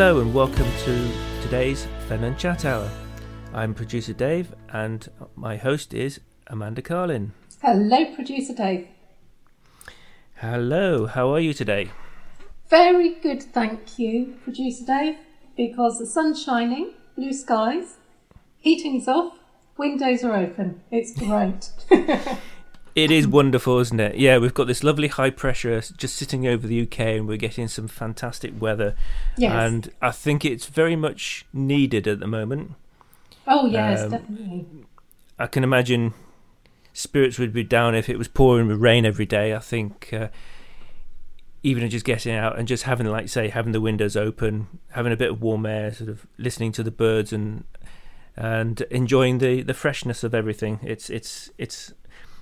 [0.00, 2.90] Hello and welcome to today's Fenland Chat Hour.
[3.52, 7.32] I'm producer Dave and my host is Amanda Carlin.
[7.60, 8.88] Hello, producer Dave.
[10.36, 11.90] Hello, how are you today?
[12.70, 15.16] Very good, thank you, producer Dave,
[15.54, 17.98] because the sun's shining, blue skies,
[18.56, 19.34] heating's off,
[19.76, 20.80] windows are open.
[20.90, 21.72] It's great.
[23.04, 24.16] It is wonderful, isn't it?
[24.16, 27.66] Yeah, we've got this lovely high pressure just sitting over the UK, and we're getting
[27.66, 28.94] some fantastic weather.
[29.38, 29.52] Yes.
[29.52, 32.72] And I think it's very much needed at the moment.
[33.46, 34.66] oh, yes, Um, definitely.
[35.38, 36.12] I can imagine
[36.92, 39.54] spirits would be down if it was pouring with rain every day.
[39.54, 40.28] I think uh,
[41.62, 45.16] even just getting out and just having, like, say, having the windows open, having a
[45.16, 47.64] bit of warm air, sort of listening to the birds and
[48.36, 50.80] and enjoying the, the freshness of everything.
[50.82, 51.92] It's it's it's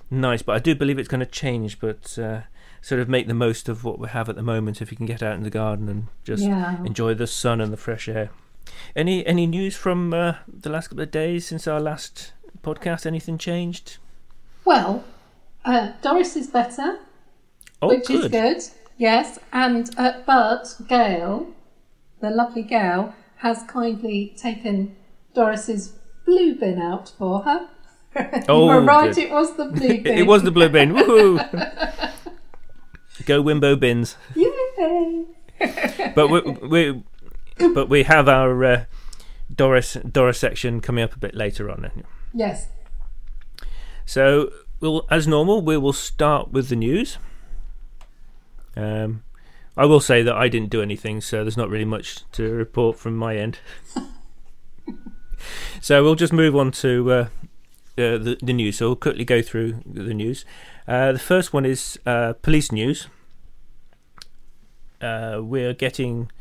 [0.09, 1.79] nice, but I do believe it's going to change.
[1.79, 2.41] But uh,
[2.81, 5.05] sort of make the most of what we have at the moment if you can
[5.05, 6.83] get out in the garden and just Yeah.
[6.83, 8.29] enjoy the sun and the fresh air.
[8.95, 13.05] Any any news from uh, the last couple of days since our last podcast?
[13.05, 13.97] Anything changed?
[14.65, 15.03] Well,
[15.65, 16.99] uh, Doris is better,
[17.81, 18.25] Oh, which good.
[18.25, 18.75] is good.
[18.97, 21.47] Yes, and uh, but Gail,
[22.21, 24.95] the lovely Gail, has kindly taken
[25.33, 25.93] Doris's
[26.25, 27.69] blue bin out for her.
[28.49, 29.13] Oh, you were right.
[29.13, 29.23] good.
[29.23, 30.17] It was the blue bin.
[30.17, 30.93] it was the blue bin.
[30.93, 32.13] Woohoo!
[33.25, 34.15] Go Wimbo bins.
[34.35, 35.25] Yay!
[36.15, 37.03] But we, we
[37.73, 38.85] but we have our uh,
[39.53, 41.91] Doris Doris section coming up a bit later on.
[42.33, 42.67] Yes.
[44.05, 47.17] So we'll, as normal, we will start with the news.
[48.75, 49.23] Um,
[49.77, 52.97] I will say that I didn't do anything, so there's not really much to report
[52.97, 53.59] from my end.
[55.81, 57.27] so we'll just move on to uh,
[57.99, 58.77] uh, the, the news.
[58.77, 60.45] So we'll quickly go through the news.
[60.87, 63.07] Uh, the first one is uh, police news.
[65.01, 66.31] Uh, we're getting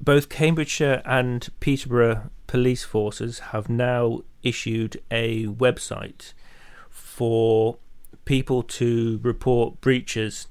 [0.00, 6.34] both Cambridgeshire and Peterborough police forces have now issued a website
[6.90, 7.78] for
[8.24, 10.48] people to report breaches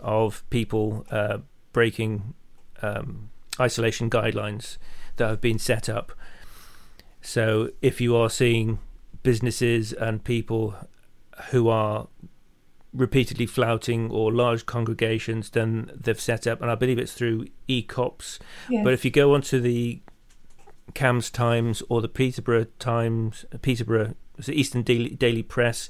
[0.00, 1.38] of people uh,
[1.72, 2.34] breaking
[2.80, 4.78] um, isolation guidelines
[5.16, 6.12] that have been set up.
[7.20, 8.80] So, if you are seeing
[9.22, 10.74] businesses and people
[11.50, 12.08] who are
[12.92, 18.38] repeatedly flouting or large congregations, then they've set up, and I believe it's through eCops.
[18.68, 18.84] Yes.
[18.84, 20.00] But if you go onto the
[20.94, 25.88] Cambs Times or the Peterborough Times, Peterborough, it Eastern Daily, Daily Press,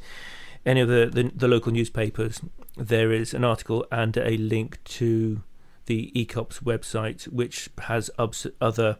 [0.65, 2.41] any of the, the the local newspapers,
[2.77, 5.43] there is an article and a link to
[5.87, 8.11] the eCops website, which has
[8.61, 8.99] other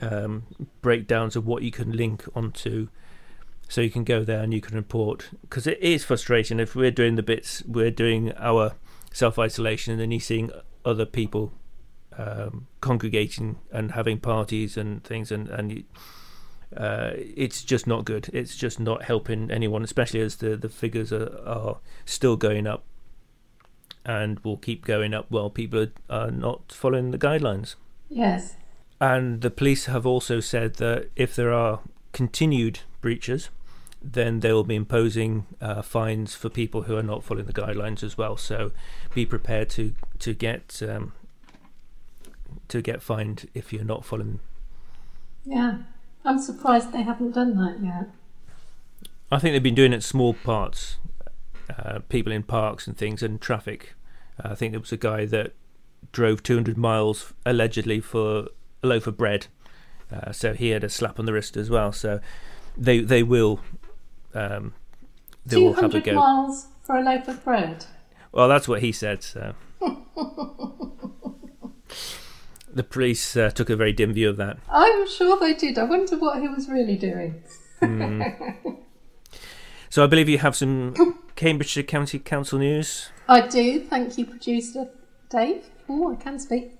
[0.00, 0.44] um,
[0.82, 2.88] breakdowns of what you can link onto.
[3.68, 6.90] So you can go there and you can report because it is frustrating if we're
[6.90, 8.74] doing the bits we're doing our
[9.12, 10.50] self isolation and then you're seeing
[10.84, 11.52] other people
[12.18, 15.84] um, congregating and having parties and things, and and you,
[16.76, 18.30] uh, it's just not good.
[18.32, 22.84] It's just not helping anyone, especially as the the figures are, are still going up,
[24.04, 27.74] and will keep going up while people are, are not following the guidelines.
[28.08, 28.56] Yes.
[29.00, 31.80] And the police have also said that if there are
[32.14, 33.50] continued breaches,
[34.02, 38.02] then they will be imposing uh, fines for people who are not following the guidelines
[38.02, 38.38] as well.
[38.38, 38.72] So
[39.14, 41.12] be prepared to to get um,
[42.68, 44.40] to get fined if you're not following.
[45.44, 45.78] Yeah.
[46.24, 48.08] I'm surprised they haven't done that yet.
[49.30, 50.96] I think they've been doing it small parts,
[51.76, 53.94] uh, people in parks and things, and traffic.
[54.42, 55.52] Uh, I think there was a guy that
[56.12, 58.48] drove 200 miles allegedly for
[58.82, 59.48] a loaf of bread,
[60.14, 61.92] uh, so he had a slap on the wrist as well.
[61.92, 62.20] So
[62.76, 63.60] they they will
[64.34, 64.74] um,
[65.46, 66.14] they will have a 200 go.
[66.14, 67.86] miles for a loaf of bread.
[68.32, 69.22] Well, that's what he said.
[69.22, 69.54] So
[72.72, 74.58] the police uh, took a very dim view of that.
[74.68, 75.78] I'm sure they did.
[75.78, 77.42] I wonder what he was really doing.
[79.94, 83.10] So I believe you have some Cambridgeshire County Council news.
[83.28, 83.78] I do.
[83.78, 84.88] Thank you, producer
[85.30, 85.66] Dave.
[85.88, 86.72] Oh, I can speak.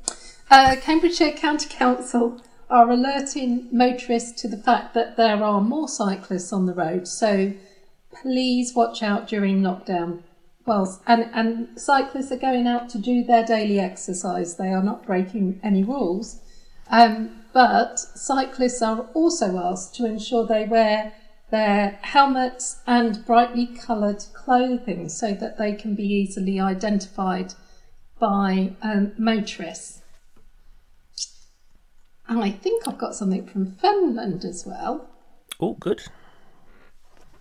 [0.50, 6.52] Uh, Cambridgeshire County Council are alerting motorists to the fact that there are more cyclists
[6.52, 7.06] on the road.
[7.06, 7.52] So
[8.10, 10.22] please watch out during lockdown.
[10.66, 14.56] Well, and, and cyclists are going out to do their daily exercise.
[14.56, 16.40] They are not breaking any rules.
[16.90, 21.12] Um, but cyclists are also asked to ensure they wear
[21.50, 27.54] their helmets and brightly coloured clothing so that they can be easily identified
[28.18, 30.00] by um, motorists.
[32.28, 35.08] And I think I've got something from Fenland as well.
[35.60, 36.02] Oh, good.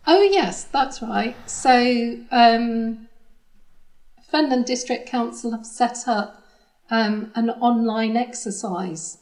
[0.06, 1.36] Oh, yes, that's right.
[1.50, 3.08] So, um,
[4.32, 6.44] Fenland District Council have set up
[6.90, 9.20] um, an online exercise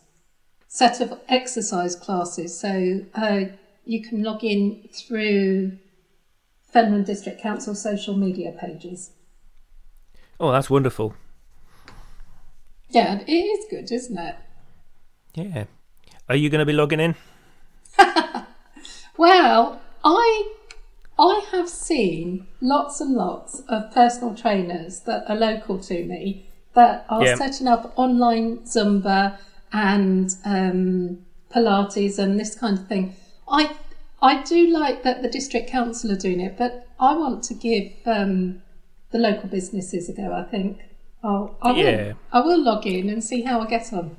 [0.72, 2.58] set of exercise classes.
[2.58, 3.42] So uh,
[3.84, 5.78] you can log in through
[6.74, 9.12] Fenland District Council social media pages.
[10.40, 11.14] Oh, that's wonderful.
[12.90, 14.36] Yeah, it is good, isn't it?
[15.34, 15.66] Yeah.
[16.30, 17.16] Are you going to be logging in?
[19.18, 20.52] Well, I
[21.20, 27.06] I have seen lots and lots of personal trainers that are local to me that
[27.10, 27.36] are Yeah.
[27.36, 29.38] setting up online Zumba
[29.74, 31.20] and um,
[31.54, 33.16] Pilates and this kind of thing.
[33.48, 33.76] I
[34.22, 37.92] I do like that the district council are doing it, but I want to give
[38.06, 38.62] um,
[39.12, 40.32] the local businesses a go.
[40.34, 40.80] I think
[41.24, 42.14] I'll, I will Yeah.
[42.32, 44.18] I will log in and see how I get on.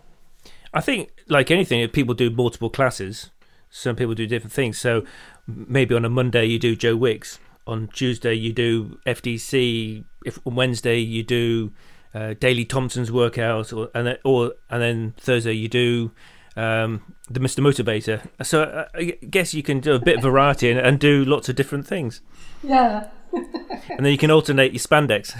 [0.74, 3.30] I think, like anything, if people do multiple classes,
[3.70, 4.78] some people do different things.
[4.78, 5.04] So
[5.46, 10.54] maybe on a Monday you do Joe Wicks, on Tuesday you do FDC, if on
[10.54, 11.72] Wednesday you do
[12.14, 16.10] uh, Daley Thompson's workout, or and then, or and then Thursday you do
[16.56, 18.26] um, the Mr Motivator.
[18.44, 21.48] So uh, I guess you can do a bit of variety and, and do lots
[21.48, 22.20] of different things,
[22.62, 23.08] Yeah.
[23.32, 25.34] and then you can alternate your spandex.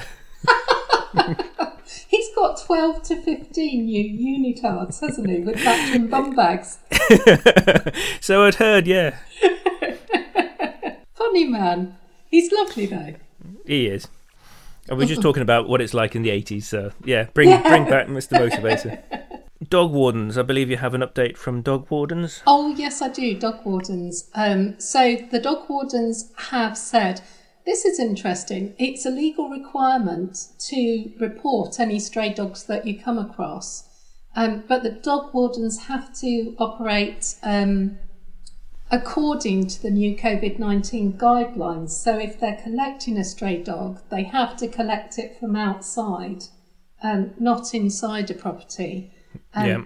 [2.09, 6.79] He's got 12 to 15 new unitards, hasn't he, with matching bum bags?
[8.21, 9.17] so I'd heard, yeah,
[11.15, 11.97] Funny man.
[12.31, 13.15] He's lovely though.
[13.67, 14.09] he is.
[14.89, 16.65] And we're just talking about what it's like in the 80s.
[16.65, 19.01] So yeah, bring bring back Mr Motivator.
[19.69, 20.37] Dog wardens.
[20.37, 22.43] I believe you have an update from dog wardens.
[22.47, 23.39] Oh, yes, I do.
[23.39, 24.29] Dog wardens.
[24.35, 27.21] Um, so the dog wardens have said
[27.65, 28.75] this is interesting.
[28.79, 33.85] It's a legal requirement to report any stray dogs that you come across,
[34.35, 37.99] um, but the dog wardens have to operate um,
[38.91, 41.91] according to the new COVID 19 guidelines.
[41.91, 46.45] So if they're collecting a stray dog, they have to collect it from outside,
[47.03, 49.13] um, not inside a property.
[49.55, 49.85] Um, yeah.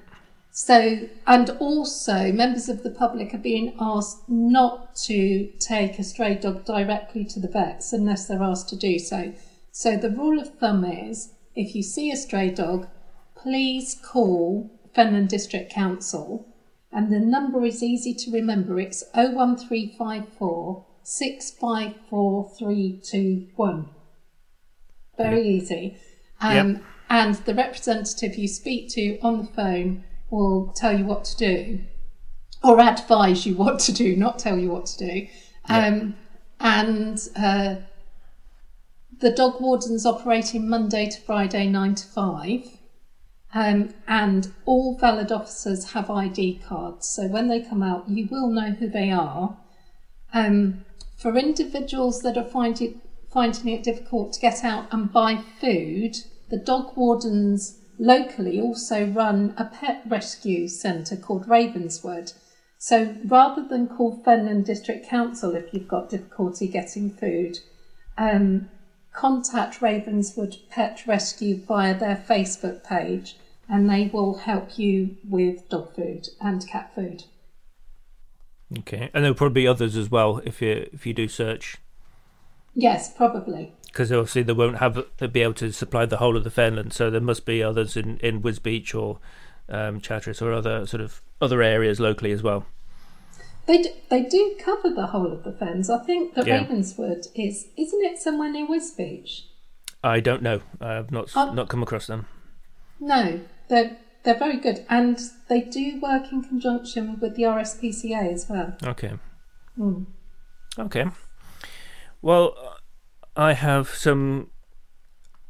[0.58, 6.34] So, and also members of the public are being asked not to take a stray
[6.36, 9.34] dog directly to the vets unless they're asked to do so.
[9.70, 12.88] So, the rule of thumb is if you see a stray dog,
[13.34, 16.48] please call Fenland District Council,
[16.90, 18.80] and the number is easy to remember.
[18.80, 23.90] It's 01354 654 321.
[25.18, 25.98] Very easy.
[26.40, 26.80] Um,
[27.10, 31.80] And the representative you speak to on the phone will tell you what to do
[32.62, 35.26] or advise you what to do, not tell you what to do.
[35.68, 36.16] Um,
[36.58, 37.76] and uh,
[39.20, 42.78] the dog warden's operating Monday to Friday, 9 to 5.
[43.54, 47.08] Um, and all valid officers have ID cards.
[47.08, 49.56] So when they come out, you will know who they are.
[50.34, 50.84] Um,
[51.16, 53.00] for individuals that are finding,
[53.32, 56.16] finding it difficult to get out and buy food,
[56.50, 62.32] the dog wardens locally also run a pet rescue centre called Ravenswood.
[62.78, 67.58] So rather than call Fenland District Council if you've got difficulty getting food,
[68.18, 68.68] um,
[69.12, 73.36] contact Ravenswood Pet Rescue via their Facebook page
[73.68, 77.24] and they will help you with dog food and cat food.
[78.78, 81.78] Okay, and there'll probably be others as well if you if you do search,
[82.78, 83.72] Yes, probably.
[83.96, 87.08] Because obviously they won't have be able to supply the whole of the Fenland, So
[87.08, 89.20] there must be others in in Wisbech or
[89.70, 92.66] um, Chatteris or other sort of other areas locally as well.
[93.64, 95.88] They do, they do cover the whole of the fens.
[95.88, 96.58] I think that Yeah.
[96.60, 99.44] Ravenswood is, isn't it somewhere near Wisbech?
[100.04, 100.60] I don't know.
[100.78, 101.52] I've not Oh.
[101.54, 102.26] not come across them.
[103.00, 108.46] No, they're they're very good, and they do work in conjunction with the RSPCA as
[108.46, 108.76] well.
[108.84, 109.14] Okay.
[109.78, 110.04] Mm.
[110.78, 111.06] Okay.
[112.20, 112.75] Well,
[113.36, 114.50] I have some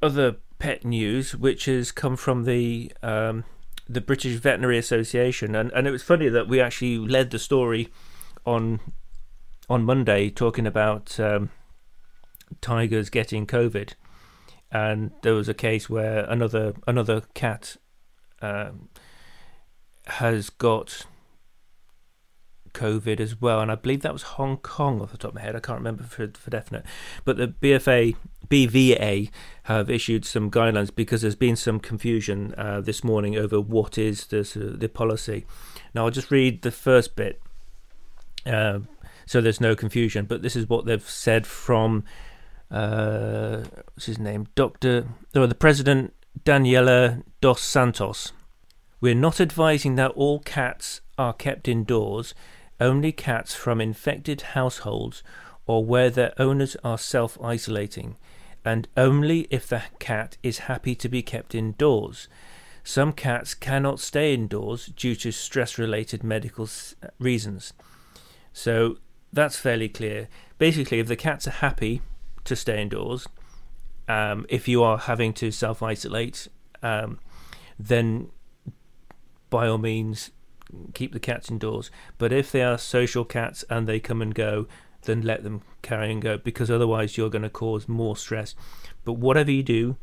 [0.03, 3.45] other pet news, which has come from the um,
[3.89, 7.89] the British Veterinary Association, and and it was funny that we actually led the story
[8.45, 8.81] on
[9.69, 11.51] on Monday talking about um,
[12.61, 13.95] tigers getting COVID,
[14.73, 17.77] and there was a case where another another cat
[18.43, 18.89] um,
[20.07, 21.07] has got
[22.77, 25.41] COVID as well, and I believe that was Hong Kong off the top of my
[25.41, 25.57] head.
[25.57, 26.85] I can't remember for for definite,
[27.25, 28.15] but the BFA
[28.49, 29.31] BVA
[29.65, 34.27] have issued some guidelines because there's been some confusion uh, this morning over what is
[34.27, 34.43] the
[34.79, 35.47] the policy.
[35.95, 37.41] Now I'll just read the first bit,
[38.45, 38.81] uh,
[39.25, 40.27] so there's no confusion.
[40.27, 42.05] But this is what they've said from
[42.71, 43.63] uh,
[43.95, 46.13] what's his name, Doctor, no, the President
[46.45, 48.33] Daniella dos Santos.
[49.01, 52.35] We're not advising that all cats are kept indoors,
[52.81, 55.23] only cats from infected households
[55.67, 58.17] or where their owners are self isolating,
[58.65, 62.29] and only if the cat is happy to be kept indoors.
[62.85, 66.69] some cats cannot stay indoors due to stress related medical
[67.19, 67.73] reasons.
[68.53, 68.99] So
[69.33, 70.29] that's fairly clear.
[70.59, 72.01] Basically, if the cats are happy
[72.45, 73.27] to stay indoors,
[74.09, 76.47] um, if you are having to self isolate,
[76.83, 77.19] um,
[77.79, 78.31] then
[79.51, 80.31] by all means
[80.95, 81.91] keep the cats indoors.
[82.19, 84.67] But if they are social cats and they come and go,
[85.03, 88.55] then let them carry and go because otherwise you're going to cause more stress.
[89.05, 89.97] But whatever you do,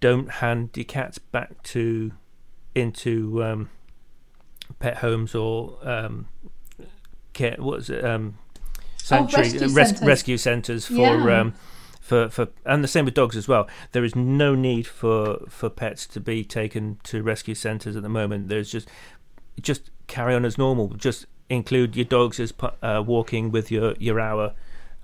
[0.00, 2.12] don't hand your cats back to
[2.74, 3.70] into um,
[4.78, 6.28] pet homes or um,
[7.32, 7.56] care.
[7.58, 8.04] What's it?
[8.04, 8.38] Um,
[8.98, 10.06] sanctuary rescue res- centres.
[10.06, 10.94] rescue centres for
[11.28, 11.40] Yeah.
[11.40, 11.54] um,
[12.00, 13.68] for for and the same with dogs as well.
[13.92, 18.08] There is no need for for pets to be taken to rescue centres at the
[18.10, 18.48] moment.
[18.48, 18.88] There's just
[19.60, 20.88] just carry on as normal.
[20.88, 24.54] Just include your dogs as uh, walking with your your hour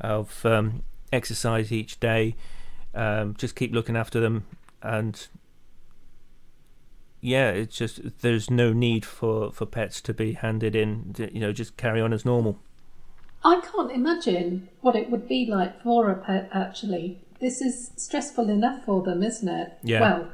[0.00, 2.36] of um, exercise each day.
[2.94, 4.46] Um, just keep looking after them,
[4.82, 5.28] and
[7.20, 11.14] yeah, it's just there's no need for for pets to be handed in.
[11.18, 12.58] You know, just carry on as normal.
[13.42, 17.20] I can't imagine what it would be like for a pet, actually.
[17.40, 19.78] This is stressful enough for them, isn't it?
[19.82, 20.00] Yeah.
[20.00, 20.28] Well,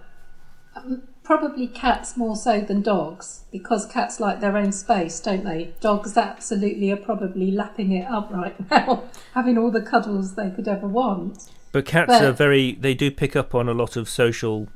[0.74, 5.74] um, probably cats more so than dogs, because cats like their own space, don't they?
[5.80, 9.04] Dogs absolutely are probably lapping it up right now,
[9.34, 11.50] having all the cuddles they could ever want.
[11.72, 12.72] But cats But- are very.
[12.72, 14.68] They do pick up on a lot of social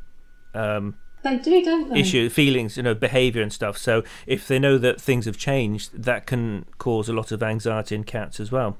[0.55, 2.01] um, They do, don't they?
[2.01, 3.79] issue, feelings, you know, behaviour and stuff.
[3.79, 7.95] So if they know that things have changed, that can cause a lot of anxiety
[7.95, 8.77] in cats as well.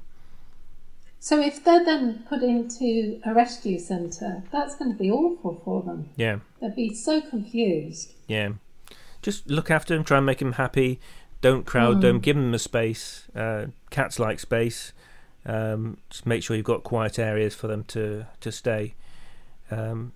[1.23, 5.83] So if they're then put into a rescue centre, that's going to be awful for
[5.83, 6.09] them.
[6.15, 8.13] Yeah, They'd be so confused.
[8.27, 8.53] yeah.
[9.21, 10.03] Just look after them.
[10.03, 10.99] Try and make them happy.
[11.41, 12.19] Don't crowd them.
[12.19, 13.27] Give them a space.
[13.35, 14.93] Uh, cats like space.
[15.45, 18.95] Um, just make sure you've got quiet areas for them to to stay.
[19.69, 20.13] Um,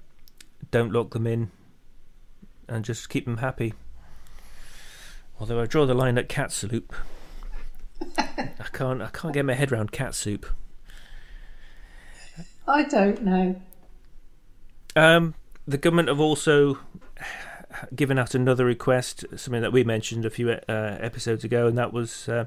[0.72, 1.52] don't lock them in,
[2.68, 3.76] and just keep them happy.
[5.40, 6.92] Although I draw the line at cat soup.
[8.18, 9.04] I can't.
[9.04, 10.48] I can't get my head around cat soup.
[12.68, 13.62] I don't know.
[14.96, 15.36] Um,
[15.68, 16.80] the government have also
[17.94, 21.94] given out another request, something that we mentioned a few uh, episodes ago, and that
[21.94, 22.46] was uh,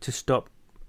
[0.00, 0.48] to stop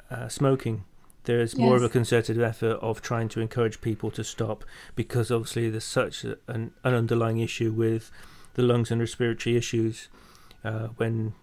[0.10, 0.86] uh, smoking.
[1.25, 5.32] There is more of a concerted effort of trying to encourage people to stop because
[5.32, 8.12] obviously there's such an, an underlying issue with
[8.56, 10.10] the lungs and respiratory issues
[10.65, 11.34] uh, when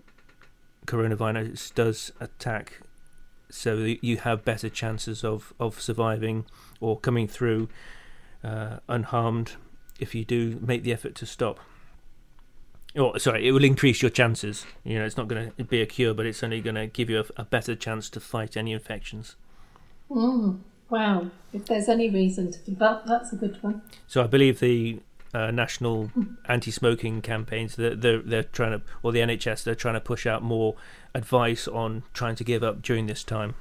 [0.87, 2.83] coronavirus does attack.
[3.51, 6.45] So you have better chances of, of surviving
[6.81, 7.69] or coming through
[8.43, 9.53] uh, unharmed
[9.99, 11.61] if you do make the effort to stop.
[12.97, 14.67] Or sorry, it will increase your chances.
[14.83, 17.09] You know, it's not going to be a cure, but it's only going to give
[17.09, 19.37] you a, a better chance to fight any infections.
[20.11, 21.31] Mm, wow.
[21.53, 23.83] If there's any reason to give up, that's a good one.
[24.09, 25.01] So I believe the
[25.33, 26.11] uh, national
[26.49, 30.43] anti-smoking campaigns they're, they're they're trying to, or the NHS they're trying to push out
[30.43, 30.75] more
[31.15, 33.55] advice on trying to give up during this time.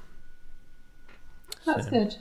[1.66, 2.16] That's So- good.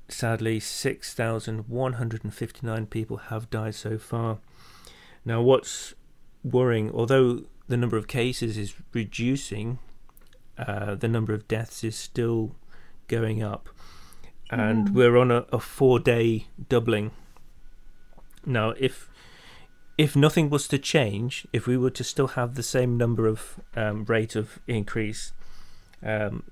[0.07, 4.37] sadly, 6,159 people have died so far.
[5.26, 5.92] Now, what's
[6.45, 9.80] worrying, although the number of cases is reducing,
[10.56, 12.54] uh, the number of deaths is still
[13.09, 13.68] going up
[14.50, 14.95] and Mm.
[14.95, 17.11] we're on a, a four day doubling.
[18.45, 19.11] Now, if
[19.99, 23.59] if nothing was to change, if we were to still have the same number of
[23.75, 25.33] um, rate of increase
[26.02, 26.45] um,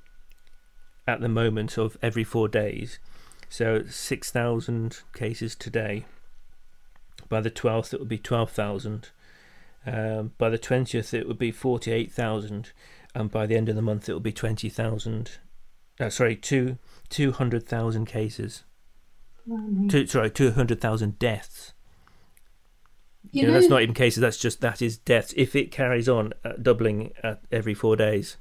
[1.07, 2.99] at the moment of every four days,
[3.49, 6.05] so six thousand cases today.
[7.29, 9.11] By the twelfth, it would be twelve thousand.
[9.87, 12.73] Um, by the twentieth, it would be forty-eight thousand,
[13.15, 15.39] and by the end of the month, it will be twenty thousand.
[16.01, 16.79] Uh, sorry, two
[17.09, 18.65] two hundred thousand cases.
[19.47, 19.89] Blimey.
[19.89, 21.75] Two, sorry, two hundred thousand deaths.
[23.31, 24.21] You You know, know, that's not even cases.
[24.21, 25.35] That's just that is deaths.
[25.37, 28.37] If it carries on uh, doubling at every four days,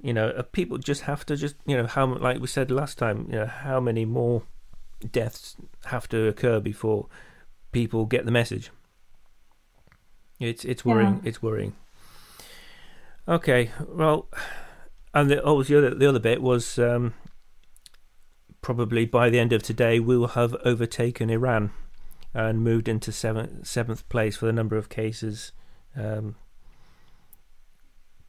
[0.00, 2.98] you know, uh, people just have to just you know how like we said last
[2.98, 3.26] time.
[3.30, 4.42] You know how many more
[5.10, 7.08] deaths have to occur before
[7.72, 8.70] people get the message.
[10.38, 11.20] It's it's worrying.
[11.22, 11.28] Yeah.
[11.28, 11.74] It's worrying.
[13.28, 14.28] Okay, well,
[15.14, 17.14] and the, oh, the other the other bit was um,
[18.60, 21.70] probably by the end of today we will have overtaken Iran
[22.34, 25.52] and moved into seventh seventh place for the number of cases
[25.96, 26.34] um,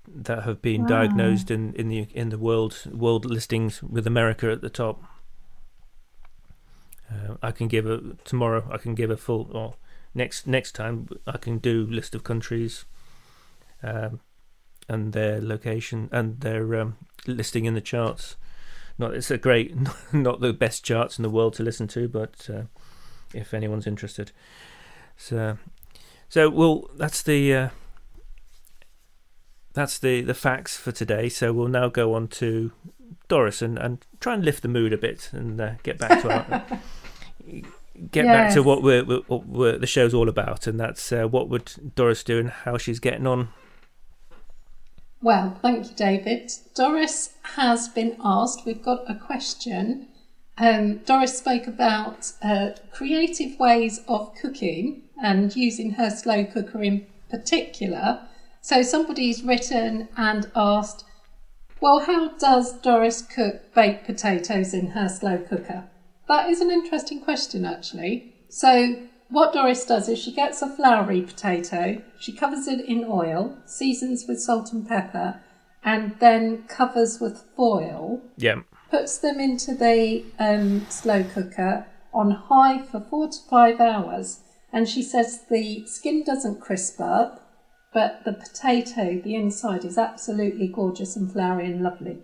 [0.07, 0.87] that have been Wow.
[0.87, 5.01] diagnosed in, in the in the world world listings with America at the top.
[7.13, 8.67] Uh, I can give a tomorrow.
[8.71, 9.75] I can give a full or
[10.13, 11.07] next next time.
[11.27, 12.85] I can do list of countries,
[13.81, 14.19] um,
[14.87, 18.35] and their location and their um, listing in the charts.
[18.97, 19.75] Not it's a great,
[20.13, 22.63] not the best charts in the world to listen to, but uh,
[23.33, 24.31] if anyone's interested,
[25.17, 25.57] so
[26.29, 27.69] so well that's the uh,
[29.73, 31.29] that's the the facts for today.
[31.29, 32.71] So we'll now go on to
[33.27, 36.31] Doris and, and try and lift the mood a bit and uh, get back to
[36.31, 36.65] our
[38.11, 41.27] get back to what we're, we're, what we're the show's all about, and that's uh,
[41.27, 43.49] what would Doris do and how she's getting on.
[45.21, 46.51] Well, thank you, David.
[46.75, 50.07] Doris has been asked, we've got a question.
[50.57, 57.07] Um, Doris spoke about uh, creative ways of cooking and using her slow cooker in
[57.29, 58.27] particular.
[58.61, 61.05] So somebody's written and asked,
[61.79, 65.85] well, how does Doris cook baked potatoes in her slow cooker?
[66.27, 68.33] That is an interesting question, actually.
[68.49, 68.95] So,
[69.29, 74.25] what Doris does is she gets a floury potato, she covers it in oil, seasons
[74.27, 75.41] with salt and pepper,
[75.83, 82.83] and then covers with foil, Yeah, puts them into the um, slow cooker on high
[82.83, 84.41] for four to five hours.
[84.71, 87.43] And she says the skin doesn't crisp up,
[87.93, 92.19] but the potato, the inside, is absolutely gorgeous and floury and lovely.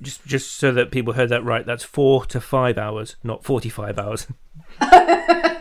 [0.00, 1.64] Just just so that people heard that right.
[1.64, 4.26] That's four to five hours, not forty-five hours.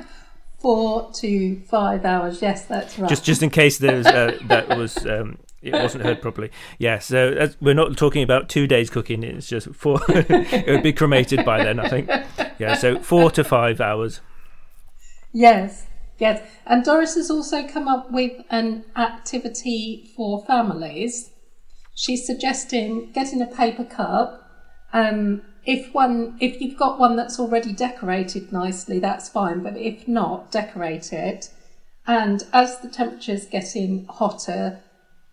[0.66, 3.08] Four to five hours, yes, that's right.
[3.08, 6.50] just just in case there's uh, that was um, it wasn't heard properly.
[6.80, 9.24] Yeah, so we're not talking about two days cooking.
[9.24, 10.00] It's just four.
[10.10, 12.10] it would be cremated by then, I think.
[12.58, 14.22] Yeah, so four to five hours.
[15.32, 15.86] Yes,
[16.18, 16.42] yes.
[16.66, 21.30] And Doris has also come up with an activity for families.
[21.96, 24.44] She's suggesting getting a paper cup.
[24.92, 29.64] Um, if one, if you've got one that's already decorated nicely, that's fine.
[29.64, 31.50] But if not, decorate it.
[32.06, 34.82] And as the temperature's getting hotter,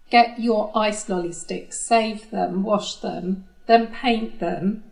[0.08, 4.84] get your ice lolly sticks, save them, wash them, then paint them,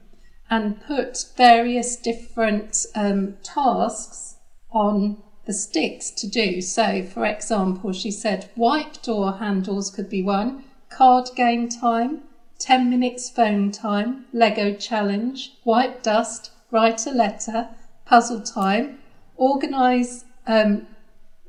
[0.50, 4.36] and put various different um, tasks
[4.72, 6.60] on the sticks to do.
[6.60, 12.22] So, for example, she said wipe door handles could be one, card game time,
[12.58, 17.68] 10 minutes phone time, Lego challenge, wipe dust, write a letter,
[18.04, 18.98] puzzle time,
[19.36, 20.86] organise um,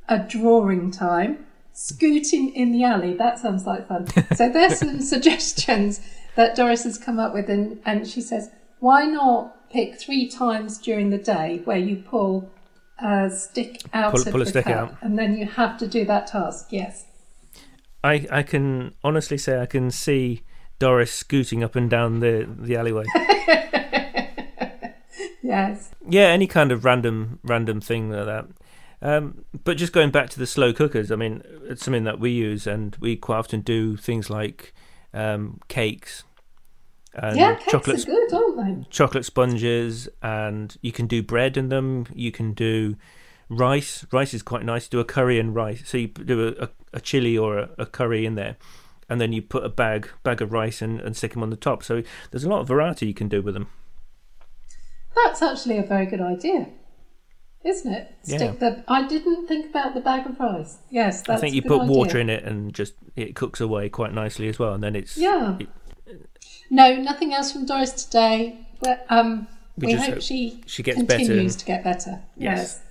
[0.07, 3.13] a drawing time, scooting in the alley.
[3.13, 4.07] That sounds like fun.
[4.35, 5.99] So there's some suggestions
[6.35, 8.49] that Doris has come up with, and, and she says,
[8.79, 12.49] why not pick three times during the day where you pull
[12.99, 14.97] a stick out Pull- of pull a the stick cup, out.
[15.01, 16.67] and then you have to do that task.
[16.71, 17.05] Yes.
[18.03, 20.43] I I can honestly say I can see
[20.79, 23.05] Doris scooting up and down the the alleyway.
[25.43, 25.91] Yes.
[26.07, 28.47] yeah, any kind of random random thing like that.
[29.01, 32.29] Um, but just going back to the slow cookers, I mean, it's something that we
[32.29, 34.73] use, and we quite often do things like
[35.13, 36.23] um, cakes
[37.13, 38.87] and yeah, cakes chocolate are good, aren't they?
[38.89, 42.05] chocolate sponges, and you can do bread in them.
[42.13, 42.95] You can do
[43.51, 44.05] rice.
[44.11, 44.87] Rice is quite nice.
[44.87, 45.83] Do a curry and rice.
[45.85, 48.55] So you do a, a, chili or a, a curry in there,
[49.09, 51.55] and then you put a bag bag of rice and, and stick them on the
[51.55, 51.83] top.
[51.83, 53.67] So there's a lot of variety you can do with them.
[55.15, 56.67] That's actually a very good idea,
[57.65, 58.15] isn't it?
[58.25, 58.37] Yeah.
[58.37, 58.83] Stick the.
[58.87, 60.77] I didn't think about the bag of rice.
[60.89, 61.91] Yes, that's I think you put idea.
[61.97, 65.17] water in it and just it cooks away quite nicely as well, and then it's
[65.17, 65.57] Yeah.
[65.59, 65.67] it-
[66.69, 68.65] No, nothing else from Doris today.
[68.79, 72.21] But um, We we, hope hope she she gets continues and- to get better.
[72.37, 72.81] Yes.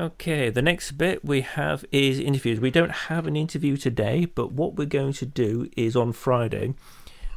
[0.00, 2.58] Okay, the next bit we have is interviews.
[2.58, 6.72] We don't have an interview today, but what we're going to do is on Friday,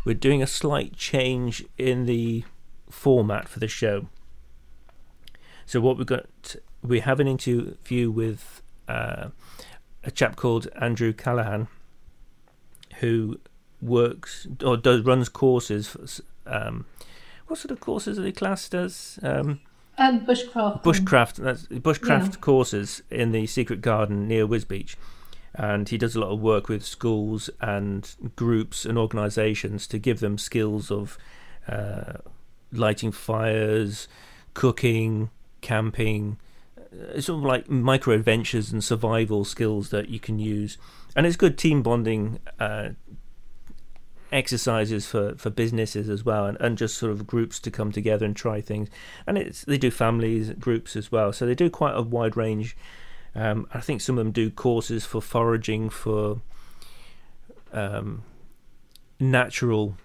[0.05, 2.45] we're doing a slight change in the
[2.89, 4.07] format for the show.
[5.65, 9.31] So what we've got, we have an interview with uh,
[10.05, 11.67] a chap called Andrew Callahan,
[13.01, 13.41] who
[13.81, 15.89] works or does runs courses.
[15.89, 16.05] For,
[16.47, 16.85] um,
[17.47, 19.19] what sort of courses are they classed as?
[19.21, 19.59] Um,
[19.97, 20.83] And bushcraft.
[20.83, 22.39] bushcraft that's bushcraft Yeah.
[22.41, 24.95] courses in the secret garden near Wisbech
[25.55, 30.19] and he does a lot of work with schools and groups and organizations to give
[30.19, 31.17] them skills of
[31.67, 32.13] uh,
[32.71, 34.07] lighting fires
[34.55, 35.29] cooking
[35.61, 36.37] camping
[36.91, 40.77] It's sort of like micro adventures and survival skills that you can use
[41.15, 42.89] and it's good team bonding uh,
[44.33, 48.25] exercises for, for businesses as well, and, and just sort of groups to come together
[48.25, 48.89] and try things.
[49.27, 52.75] And it's they do families groups as well, so they do quite a wide range.
[53.35, 56.41] Um, I think some of them do courses for foraging for
[57.71, 58.23] um,
[59.19, 59.97] natural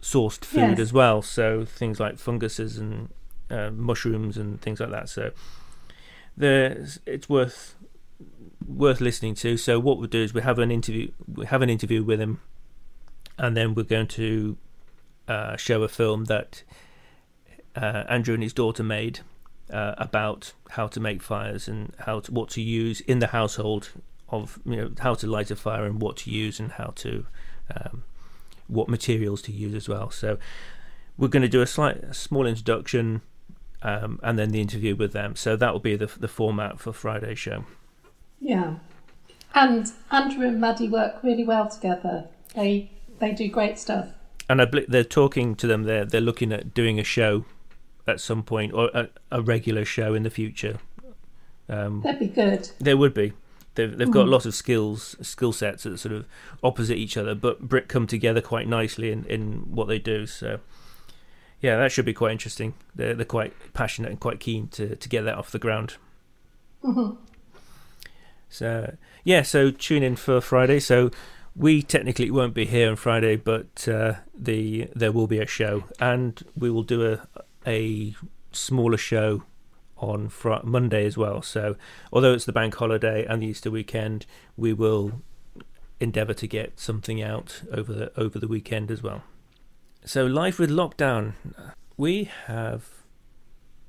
[0.00, 0.78] sourced food Yes.
[0.80, 1.22] as well.
[1.22, 3.08] So things like funguses and
[3.50, 5.08] uh, mushrooms and things like that.
[5.08, 5.30] So
[6.36, 7.76] there's it's worth
[8.66, 9.56] worth listening to.
[9.56, 11.12] So what we'll do is we have an interview.
[11.26, 12.40] We have an interview with him,
[13.42, 14.56] and then we're going to
[15.26, 16.62] uh, show a film that
[17.76, 19.20] uh, Andrew and his daughter made
[19.70, 23.90] uh, about how to make fires and how to, what to use in the household
[24.28, 27.26] of you know how to light a fire and what to use and how to
[27.74, 28.04] um,
[28.68, 30.10] what materials to use as well.
[30.10, 30.38] So
[31.18, 33.22] we're going to do a slight a small introduction
[33.82, 35.34] um, and then the interview with them.
[35.34, 37.64] So that will be the the format for Friday's show.
[38.40, 38.76] Yeah.
[39.54, 42.28] And Andrew and Maddie work really well together.
[42.54, 42.90] They
[43.22, 44.08] they do great stuff.
[44.50, 45.84] And I bel they're talking to them.
[45.84, 47.46] They're they're looking at doing a show
[48.06, 50.78] at some point or a, a regular show in the future.
[51.68, 52.68] Um, That'd be good.
[52.78, 53.32] There would be.
[53.76, 54.30] They've they've got Mhm.
[54.30, 56.26] lots of skills skill sets that sort of
[56.62, 59.42] opposite each other, but Brit come together quite nicely in, in
[59.74, 60.26] what they do.
[60.26, 60.58] So
[61.60, 62.74] yeah, that should be quite interesting.
[62.94, 65.94] They're they're quite passionate and quite keen to, to get that off the ground.
[66.84, 67.16] Mhm.
[68.50, 70.80] So yeah, so tune in for Friday.
[70.80, 71.10] So
[71.54, 75.84] we technically won't be here on Friday, but uh, the there will be a show,
[76.00, 78.14] and we will do a a
[78.52, 79.42] smaller show
[79.96, 80.30] on
[80.64, 81.42] Monday as well.
[81.42, 81.76] So
[82.12, 85.22] although it's the bank holiday and the Easter weekend, we will
[86.00, 89.22] endeavour to get something out over the over the weekend as well.
[90.04, 91.34] So life with lockdown,
[91.96, 92.88] we have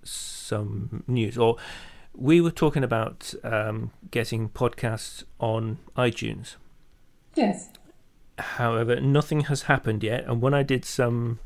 [0.03, 1.57] some news, or
[2.15, 6.57] we were talking about um, getting podcasts on iTunes.
[7.35, 7.69] Yes.
[8.37, 11.39] However, nothing has happened yet, and when I did some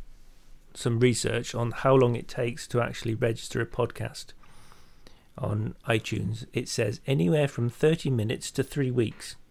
[0.73, 4.33] some research on how long it takes to actually register a podcast
[5.35, 9.35] on iTunes, it says anywhere from 30 minutes to 3 weeks.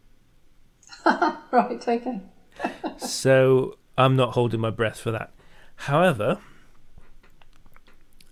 [1.53, 2.21] Right, okay.
[2.99, 5.33] so I'm not holding my breath for that.
[5.77, 6.39] However,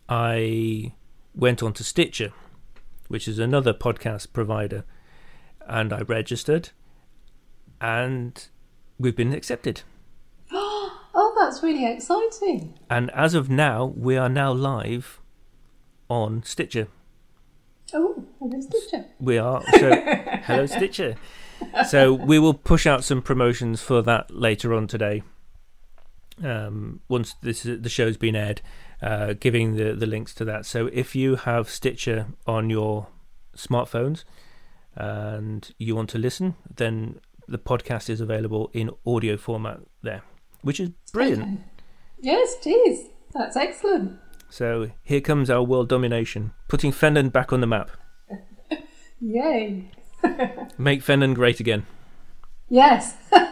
[0.09, 0.93] I
[1.35, 2.33] went on to Stitcher,
[3.09, 4.85] which is another podcast provider,
[5.67, 6.71] and I registered,
[7.85, 8.49] and
[8.99, 9.83] we've been accepted.
[11.17, 12.77] Oh, that's really exciting.
[12.91, 15.21] And as of now, we are now live
[16.11, 16.89] on Stitcher.
[17.93, 19.05] Oh, hello, Stitcher.
[19.21, 19.95] We are so
[20.43, 21.15] hello Stitcher.
[21.87, 25.23] So we will push out some promotions for that later on today.
[26.43, 28.61] Um, once this the show's been aired,
[29.01, 30.67] uh, giving the the links to that.
[30.67, 33.07] So if you have Stitcher on your
[33.57, 34.25] smartphones
[34.97, 40.23] and you want to listen, then the podcast is available in audio format there,
[40.63, 41.43] which is brilliant.
[41.43, 41.59] Okay.
[42.21, 43.09] Yes, it is.
[43.33, 44.19] That's excellent.
[44.49, 47.91] So here comes our world domination, putting Fenland back on the map.
[49.21, 49.91] Yay.
[50.79, 51.87] Make Fenland great again.
[52.69, 53.17] Yes.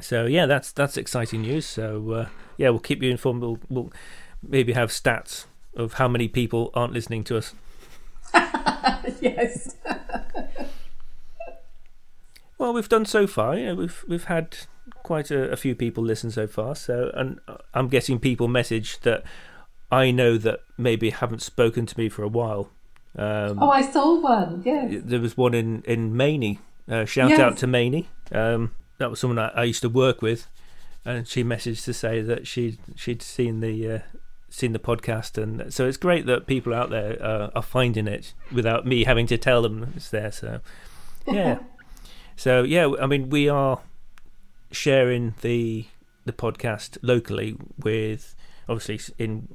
[0.00, 1.66] So yeah, that's that's exciting news.
[1.66, 3.42] So uh, yeah, we'll keep you informed.
[3.42, 3.92] We'll, we'll
[4.42, 7.54] maybe have stats of how many people aren't listening to us.
[9.20, 9.74] yes.
[12.58, 13.56] Well, we've done so far.
[13.56, 14.56] You know, we've we've had
[15.02, 16.74] quite a, a few people listen so far.
[16.74, 17.40] So and
[17.74, 19.22] I'm getting people message that
[19.90, 22.70] I know that maybe haven't spoken to me for a while.
[23.16, 24.62] Um, Oh, I saw one.
[24.64, 25.02] Yes.
[25.04, 26.58] there was one in in Manea.
[26.90, 27.38] Uh, shout Yes.
[27.40, 28.06] out to Manea.
[28.32, 30.46] Um, that was someone I, I used to work with,
[31.04, 33.98] and she messaged to say that she she'd seen the uh,
[34.50, 38.34] seen the podcast, and so it's great that people out there uh, are finding it
[38.52, 40.32] without me having to tell them it's there.
[40.32, 40.60] So
[41.26, 41.58] yeah,
[42.38, 43.80] so yeah, I mean we are
[44.70, 45.84] sharing the
[46.24, 48.34] the podcast locally with
[48.68, 49.48] obviously in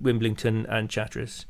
[0.00, 1.44] Wimblington and Chatteris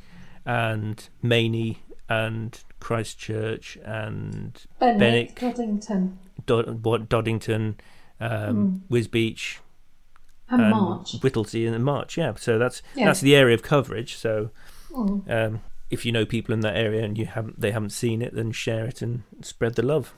[0.46, 1.76] and Manea
[2.08, 5.36] and Christchurch and Benwick.
[5.36, 7.76] Doddington, Dod- what, Doddington,
[8.20, 9.58] um, Wisbech,
[10.50, 11.14] and and March.
[11.22, 12.18] Whittlesey, and March.
[12.18, 13.06] Yeah, so that's Yeah.
[13.06, 14.16] that's the area of coverage.
[14.16, 14.50] So
[14.92, 15.30] Mm.
[15.30, 18.34] um, if you know people in that area and you haven't they haven't seen it,
[18.34, 20.12] then share it and spread the love.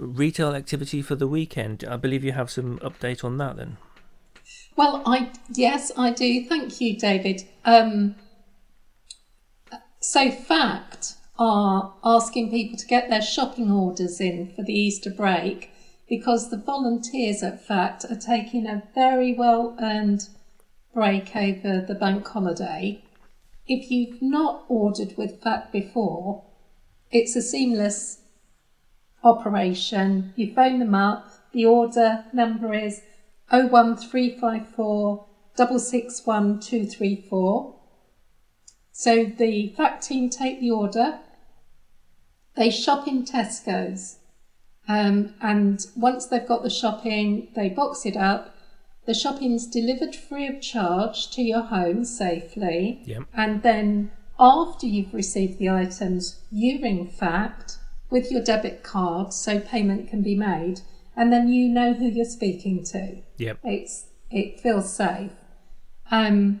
[0.00, 1.84] Retail activity for the weekend.
[1.84, 3.56] I believe you have some update on that.
[3.56, 3.76] Then
[4.74, 6.46] Well, I yes, I do.
[6.46, 7.42] Thank you, David.
[7.66, 8.14] Um,
[10.00, 15.70] so, Fact are asking people to get their shopping orders in for the Easter break
[16.08, 20.28] because the volunteers at Fact are taking a very well earned
[20.94, 23.02] break over the bank holiday.
[23.66, 26.44] If you've not ordered with Fact before,
[27.10, 28.19] it's a seamless
[29.22, 30.32] operation.
[30.36, 33.02] You phone them up, the order number is
[33.50, 37.74] 01354 661 234.
[38.92, 41.20] So the fact team take the order,
[42.56, 44.18] they shop in Tesco's,
[44.88, 48.54] um, and once they've got the shopping, they box it up.
[49.06, 53.22] The shopping's delivered free of charge to your home safely, Yep.
[53.34, 57.78] and then after you've received the items, you ring fact
[58.10, 60.80] with your debit card so payment can be made,
[61.16, 63.22] and then you know who you're speaking to.
[63.38, 63.58] Yep.
[63.64, 65.32] It's it feels safe.
[66.10, 66.60] Um,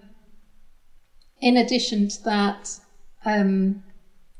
[1.40, 2.78] in addition to that,
[3.24, 3.82] um,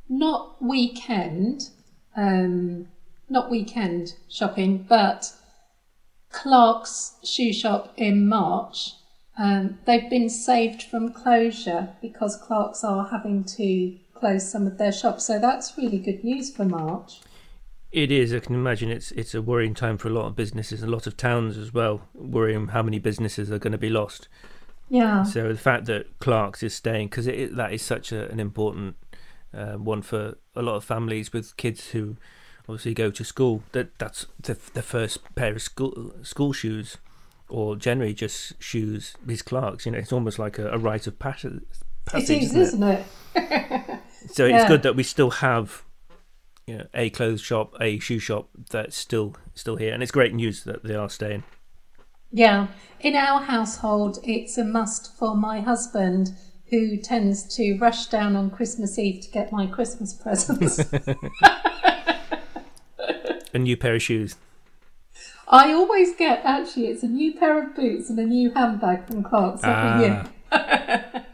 [0.09, 1.71] not weekend,
[2.17, 2.89] um,
[3.29, 5.33] not weekend shopping, but
[6.31, 8.93] Clark's shoe shop in March.
[9.39, 14.93] Um, they've been saved from closure because Clark's are having to close some of their
[14.93, 15.25] shops.
[15.25, 17.21] So that's really good news for March.
[17.91, 18.33] It is.
[18.33, 21.09] I can imagine it's it's a worrying time for a lot of businesses, a lot
[21.09, 24.29] of towns as well, worrying how many businesses are going to be lost.
[24.89, 25.25] Yeah.
[25.25, 28.97] So the fact that Clark's is staying, because that is such a, an important
[29.53, 32.17] uh, one for a lot of families with kids who
[32.69, 33.65] obviously go to school.
[33.73, 36.99] That that's the, the first pair of school school shoes,
[37.49, 39.15] or generally just shoes.
[39.27, 39.87] Is Clark's.
[39.87, 41.63] You know, it's almost like a, a rite of passage.
[42.15, 43.07] It is, isn't it?
[44.33, 44.69] So it's Yeah.
[44.69, 45.83] good that we still have,
[46.67, 50.35] you know, a clothes shop, a shoe shop that's still still here, and it's great
[50.35, 51.43] news that they are staying.
[52.33, 52.69] Yeah,
[53.01, 56.33] in our household, it's a must for my husband,
[56.71, 60.79] who tends to rush down on Christmas Eve to get my Christmas presents.
[63.53, 64.37] A new pair of shoes.
[65.49, 69.25] I always get, actually, it's a new pair of boots and a new handbag from
[69.25, 70.01] Clark's every ah.
[70.01, 70.25] year.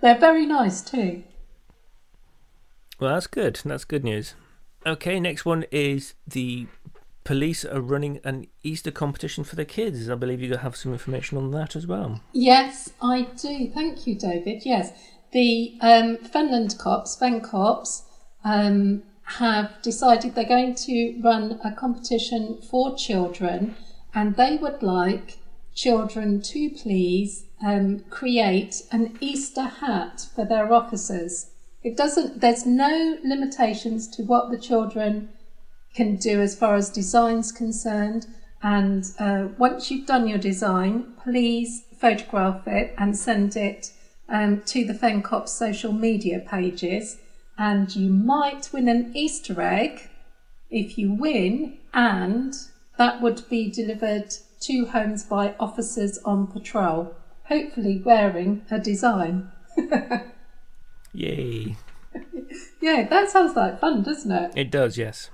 [0.00, 1.24] They're very nice too.
[3.04, 3.60] Well, that's good.
[3.66, 4.34] That's good news.
[4.86, 6.68] Okay, next one is the
[7.22, 10.08] police are running an Easter competition for the kids.
[10.08, 12.22] I believe you have some information on that as well.
[12.32, 13.68] Yes, I do.
[13.68, 14.64] Thank you, David.
[14.64, 14.90] Yes,
[15.32, 18.04] the um, Fenland Cops, Fen Cops,
[18.42, 23.76] um, have decided they're going to run a competition for children,
[24.14, 25.36] and they would like
[25.74, 31.50] children to please um, create an Easter hat for their officers.
[31.84, 32.40] It doesn't.
[32.40, 35.28] There's no limitations to what the children
[35.94, 38.26] can do as far as design's concerned.
[38.62, 43.92] And uh, once you've done your design, please photograph it and send it
[44.30, 47.18] um, to the FenCops social media pages.
[47.58, 50.08] And you might win an Easter egg
[50.70, 52.54] if you win, and
[52.96, 59.52] that would be delivered to homes by officers on patrol, hopefully wearing a design.
[61.14, 61.76] Yay!
[62.80, 64.52] Yeah, that sounds like fun, doesn't it?
[64.54, 65.30] It does, yes.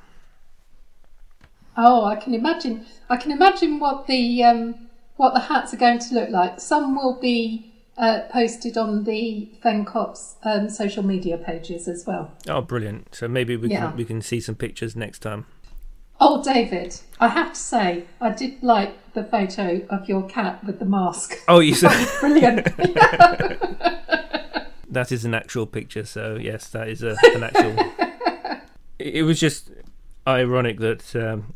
[1.76, 2.86] Oh, I can imagine.
[3.08, 6.60] I can imagine what the um, what the hats are going to look like.
[6.60, 12.30] Some will be uh, posted on the FenCops um, social media pages as well.
[12.48, 13.14] Oh, brilliant!
[13.14, 13.88] So maybe we Yeah.
[13.88, 15.46] can we can see some pictures next time.
[16.20, 20.78] Oh, David, I have to say, I did like the photo of your cat with
[20.78, 21.34] the mask.
[21.48, 22.68] Oh, you said Brilliant.
[24.90, 26.04] that is an actual picture.
[26.04, 28.60] So yes, that is a, an actual.
[28.98, 29.70] it was just
[30.26, 31.54] ironic that um,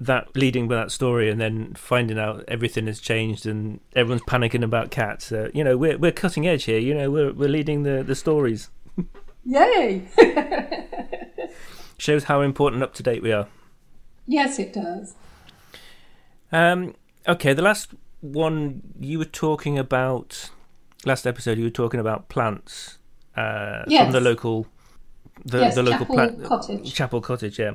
[0.00, 4.64] that leading with that story and then finding out everything has changed and everyone's panicking
[4.64, 5.30] about cats.
[5.30, 6.78] Uh, you know, we're we're cutting edge here.
[6.78, 8.70] You know, we're we're leading the the stories.
[9.44, 10.08] Yay!
[11.98, 13.48] Shows how important up to date we are.
[14.26, 15.14] yes, it does.
[16.52, 16.94] Um,
[17.26, 20.50] okay, the last one you were talking about
[21.04, 21.58] last episode.
[21.58, 22.98] You were talking about plants
[23.36, 24.66] uh, from the local,
[25.44, 26.94] the, yes, the local Chapel plant Cottage.
[26.94, 27.58] Chapel Cottage.
[27.58, 27.74] Yeah,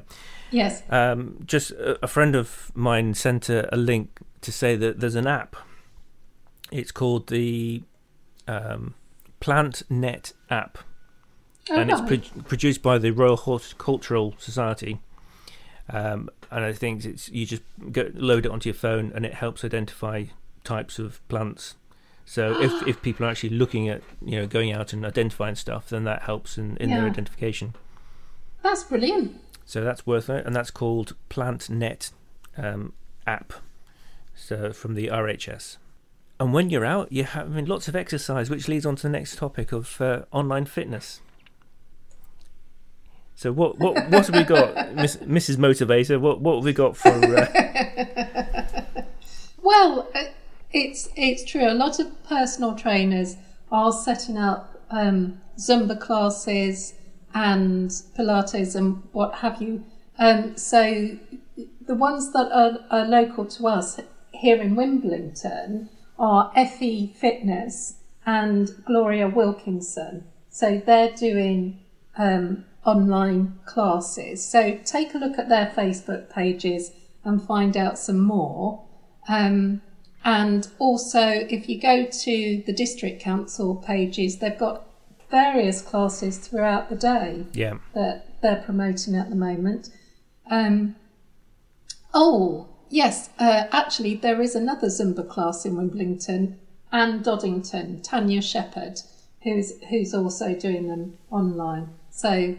[0.51, 0.83] Yes.
[0.89, 5.15] um, just a, a friend of mine sent a, a link to say that there's
[5.15, 5.55] an app.
[6.71, 7.83] It's called the
[8.47, 8.95] um,
[9.39, 10.77] Plant Net app,
[11.69, 14.99] Oh, and it's pro- produced by the Royal Horticultural Society.
[15.89, 19.33] Um, and I think it's you just go, load it onto your phone, and it
[19.35, 20.25] helps identify
[20.63, 21.75] types of plants.
[22.25, 25.89] So if if people are actually looking at you know going out and identifying stuff,
[25.89, 27.75] then that helps in, in their identification.
[28.63, 29.39] That's brilliant.
[29.65, 32.11] So that's worth it, and that's called PlantNet
[32.57, 32.93] um,
[33.25, 33.53] app.
[34.35, 35.77] So from the RHS.
[36.39, 39.37] And when you're out, you're having lots of exercise, which leads on to the next
[39.37, 41.21] topic of uh, online fitness.
[43.35, 45.57] So what what what have we got, Miss, Mrs.
[45.57, 46.19] Motivator?
[46.19, 47.09] What what have we got for?
[47.09, 48.65] Uh,
[49.61, 50.23] Well, uh,
[50.73, 51.67] it's it's true.
[51.67, 53.35] A lot of personal trainers
[53.71, 56.93] are setting up um, Zumba classes
[57.33, 59.83] and Pilates and what have you.
[60.17, 61.17] Um, so
[61.87, 63.99] the ones that are, are local to us
[64.31, 70.25] here in Wimblington are Effie Fitness and Gloria Wilkinson.
[70.49, 71.79] So they're doing
[72.17, 74.45] um, online classes.
[74.45, 76.91] So take a look at their Facebook pages
[77.23, 78.83] and find out some more.
[79.29, 79.81] Um,
[80.23, 84.87] and also, if you go to the district council pages, they've got
[85.29, 87.75] various classes throughout the day Yeah.
[87.93, 89.89] that they're promoting at the moment.
[90.49, 90.95] Um,
[92.13, 96.55] oh, yes, uh, actually, there is another Zumba class in Wimblington
[96.91, 99.01] and Doddington, Tanya Shepherd,
[99.43, 101.89] who's who's also doing them online.
[102.09, 102.55] So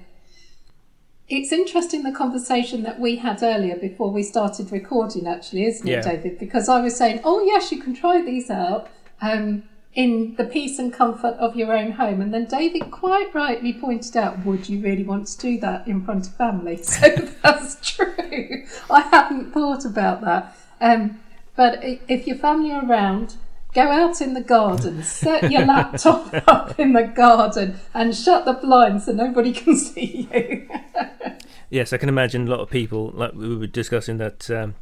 [1.33, 5.99] it's interesting the conversation that we had earlier before we started recording, actually, isn't Yeah.
[6.01, 6.39] it, David?
[6.39, 8.89] Because I was saying, oh yes, you can try these out.
[9.21, 9.63] Um,
[9.95, 12.23] in the peace and comfort of your own home.
[12.23, 16.03] And then David quite rightly pointed out, would you really want to do that in
[16.03, 16.77] front of family?
[16.83, 17.09] So
[17.43, 18.65] that's true.
[18.91, 20.57] I hadn't thought about that.
[20.81, 21.21] Um,
[21.57, 23.37] but if your family are around,
[23.75, 28.55] go out in the garden, set your laptop up in the garden, and shut the
[28.55, 30.69] blinds so nobody can see you.
[31.71, 34.75] Yes, I can imagine a lot of people, like we were discussing, that um,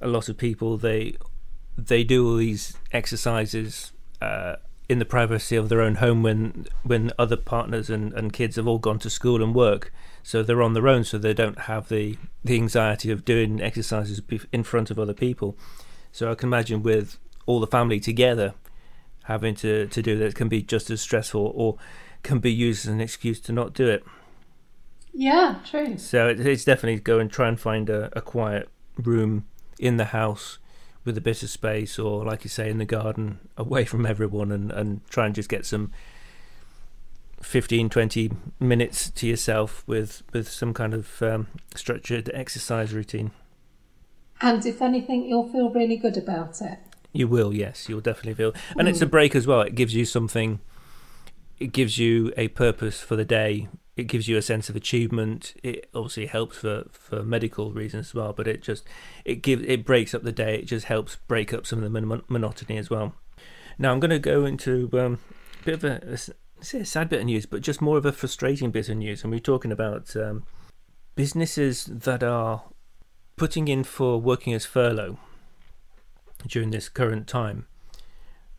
[0.00, 1.16] a lot of people they
[1.76, 4.56] they do all these exercises uh,
[4.88, 8.66] in the privacy of their own home when when other partners and, and kids have
[8.66, 9.92] all gone to school and work,
[10.22, 14.20] so they're on their own, so they don't have the the anxiety of doing exercises
[14.52, 15.56] in front of other people.
[16.12, 18.54] So I can imagine with all the family together
[19.24, 21.76] having to, to do that can be just as stressful or
[22.22, 24.04] can be used as an excuse to not do it.
[25.12, 25.98] yeah, true.
[25.98, 29.46] So it, it's definitely go and try and find a, a quiet room
[29.78, 30.58] in the house
[31.04, 34.52] with a bit of space, or like you say, in the garden, away from everyone,
[34.52, 35.90] and, and try and just get some
[37.40, 43.32] 15, 20 minutes to yourself with, with some kind of um, structured exercise routine.
[44.40, 46.78] And if anything, you'll feel really good about it.
[47.12, 48.54] You will, yes, you'll definitely feel.
[48.76, 49.60] And it's a break as well.
[49.60, 50.60] It gives you something,
[51.58, 53.68] it gives you a purpose for the day.
[53.94, 55.52] It gives you a sense of achievement.
[55.62, 58.84] It obviously helps for, for medical reasons as well, but it just
[59.26, 60.54] it gives it breaks up the day.
[60.54, 63.14] It just helps break up some of the mon- monotony as well.
[63.78, 65.18] Now I'm going to go into um,
[65.60, 66.18] a bit of a, a
[66.62, 69.22] a sad bit of news, but just more of a frustrating bit of news.
[69.22, 70.44] And we're talking about um,
[71.14, 72.62] businesses that are
[73.36, 75.18] putting in for working as furlough
[76.46, 77.66] during this current time.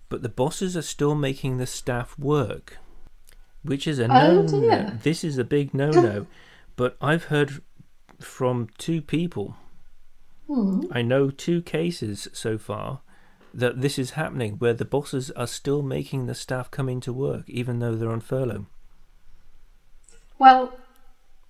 [0.10, 2.78] But the bosses are still making the staff work,
[3.64, 5.00] which is a Oh, no dear.
[5.02, 6.28] This is a big no no.
[6.76, 7.62] but I've heard
[8.20, 9.56] from two people,
[10.48, 10.82] Hmm.
[10.92, 13.00] I know two cases so far,
[13.54, 17.50] that this is happening where the bosses are still making the staff come into work
[17.50, 18.66] even though they're on furlough.
[20.40, 20.74] Well,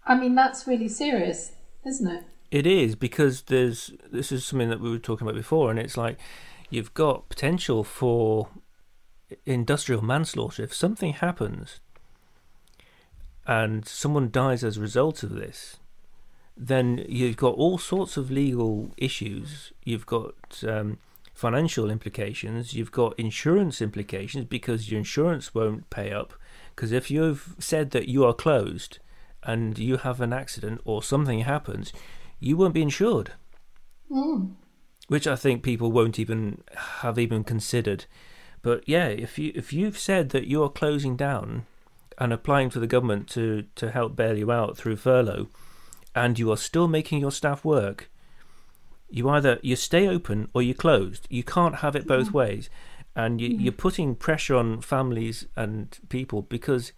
[0.05, 1.53] I mean, that's really serious,
[1.85, 2.23] isn't it?
[2.53, 5.97] It is because there's this is something that we were talking about before, and it's
[5.97, 6.19] like
[6.69, 8.49] you've got potential for
[9.43, 11.79] industrial manslaughter if something happens
[13.47, 15.77] and someone dies as a result of this.
[16.55, 19.71] Then you've got all sorts of legal issues.
[19.83, 20.99] You've got um,
[21.33, 22.75] financial implications.
[22.75, 26.35] You've got insurance implications because your insurance won't pay up.
[26.75, 28.99] Because if you've said that you are closed
[29.41, 31.91] and you have an accident or something happens,
[32.43, 33.31] you won't be insured,
[34.11, 34.53] Mm.
[35.07, 36.63] which I think people won't even
[37.01, 38.05] have even considered.
[38.61, 41.65] But yeah, if you if you've said that you are closing down
[42.17, 45.47] and applying for the government to to help bail you out through furlough,
[46.15, 48.09] and you are still making your staff work,
[49.09, 51.27] you either you stay open or you're closed.
[51.29, 52.69] You can't have it both ways,
[53.15, 56.93] and you, you're putting pressure on families and people because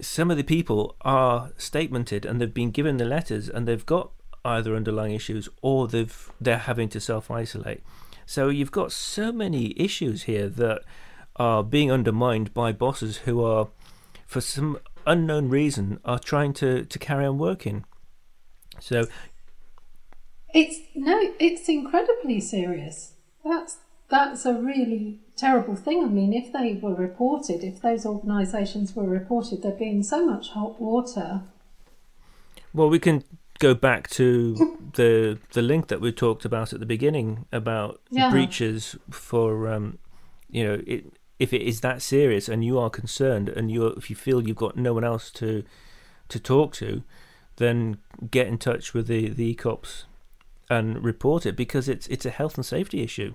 [0.00, 4.10] some of the people are statemented and they've been given the letters and they've got
[4.44, 7.82] either underlying issues or they've they're having to self isolate.
[8.26, 10.82] So you've got so many issues here that
[11.36, 13.68] are being undermined by bosses who are,
[14.26, 17.84] for some unknown reason, are trying to, to carry on working.
[18.80, 19.06] So
[20.52, 23.12] It's no, it's incredibly serious.
[23.44, 23.78] That's
[24.08, 26.04] that's a really terrible thing.
[26.04, 30.24] I mean, if they were reported, if those organisations were reported, there'd be in so
[30.26, 31.42] much hot water.
[32.72, 33.22] Well, we can
[33.58, 38.30] go back to the the link that we talked about at the beginning about Yeah.
[38.30, 39.98] breaches for um,
[40.50, 41.06] you know it,
[41.38, 44.56] if it is that serious and you are concerned and you if you feel you've
[44.56, 45.62] got no one else to
[46.28, 47.02] to talk to,
[47.56, 47.98] then
[48.30, 50.04] get in touch with the the cops
[50.68, 53.34] and report it because it's it's a health and safety issue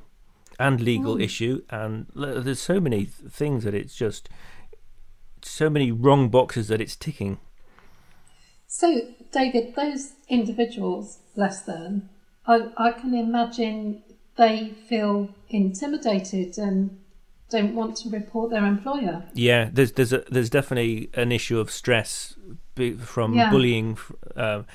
[0.61, 1.23] and legal Mm.
[1.23, 4.29] issue and there's so many things that it's just
[5.41, 7.39] so many wrong boxes that it's ticking.
[8.67, 8.87] So,
[9.31, 12.09] David, those individuals, less than,
[12.45, 14.03] I, I can imagine
[14.37, 16.99] they feel intimidated and
[17.49, 19.25] don't want to report their employer.
[19.33, 22.35] Yeah, there's there's a, there's definitely an issue of stress
[22.99, 23.49] from Yeah.
[23.49, 23.97] bullying,
[24.35, 24.65] um,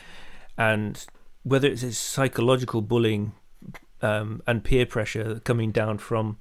[0.58, 1.06] and
[1.42, 3.32] whether it's this psychological bullying
[4.06, 6.38] um, and peer pressure coming down from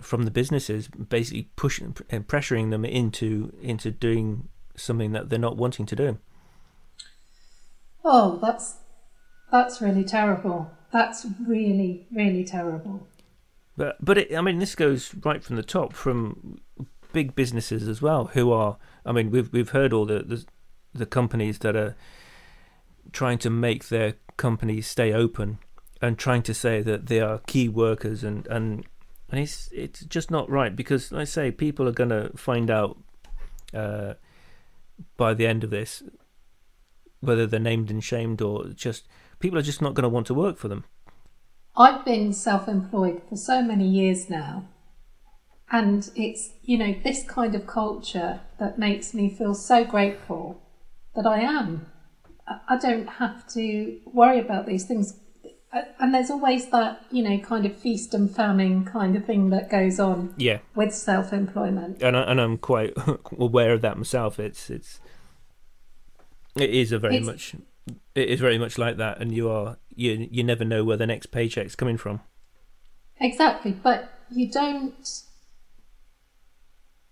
[0.00, 5.56] from the businesses, basically pushing and pressuring them into into doing something that they're not
[5.56, 6.18] wanting to do.
[8.04, 8.76] Oh, that's
[9.50, 10.70] that's really terrible.
[10.92, 13.06] That's really really terrible.
[13.76, 16.60] But but it, I mean, this goes right from the top, from
[17.12, 18.76] big businesses as well, who are.
[19.06, 20.44] I mean, we've we've heard all the the,
[20.92, 21.96] the companies that are
[23.12, 25.58] trying to make their companies stay open
[26.02, 28.84] and trying to say that they are key workers and and
[29.30, 32.70] and it's it's just not right because like I say people are going to find
[32.70, 32.98] out
[33.72, 34.14] uh,
[35.16, 36.02] by the end of this
[37.20, 39.06] whether they're named and shamed or just
[39.38, 40.84] people are just not going to want to work for them.
[41.76, 44.64] I've been self employed for so many years now.
[45.70, 50.60] And it's, you know, this kind of culture that makes me feel so grateful
[51.16, 51.86] that I am.
[52.46, 55.18] I don't have to worry about these things.
[55.72, 59.50] Uh, And there's always that, you know, kind of feast and famine kind of thing
[59.50, 62.02] that goes on Yeah, with self employment.
[62.02, 62.92] and I, and I'm quite
[63.38, 64.38] aware of that myself.
[64.38, 65.00] It's it's
[66.56, 67.54] it is a very It's- much
[68.14, 71.06] it is very much like that, and you are you you never know where the
[71.06, 72.20] next paycheck's coming from.
[73.18, 75.22] Exactly, but you don't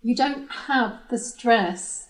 [0.02, 2.08] you don't have the stress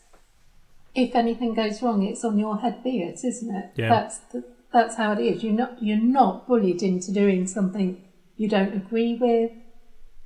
[0.95, 3.89] if anything goes wrong it's on your head be it isn't it Yeah.
[3.89, 8.03] that's the, that's how it is you're not you're not bullied into doing something
[8.37, 9.51] you don't agree with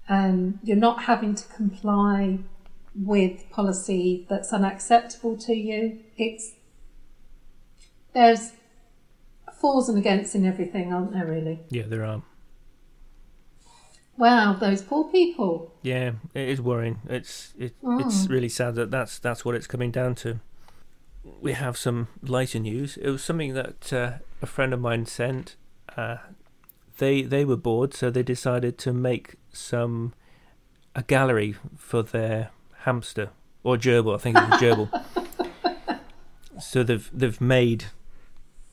[0.08, 2.38] and you're not having to comply
[2.94, 6.52] with policy that's unacceptable to you it's
[8.12, 8.52] there's
[9.60, 12.22] fors and against in everything aren't there really Yeah, there are.
[14.16, 17.00] wow those poor people Yeah, it is worrying.
[17.08, 18.30] It's it, it's Mm.
[18.30, 20.40] really sad that that's that's what it's coming down to.
[21.40, 22.96] We have some lighter news.
[22.96, 24.12] It was something that uh,
[24.42, 25.56] a friend of mine sent.
[25.96, 26.16] Uh,
[26.98, 30.14] they they were bored, so they decided to make some
[30.94, 32.50] a gallery for their
[32.80, 33.30] hamster
[33.62, 34.14] or gerbil.
[34.14, 36.00] I think it was gerbil.
[36.60, 37.86] so they've they've made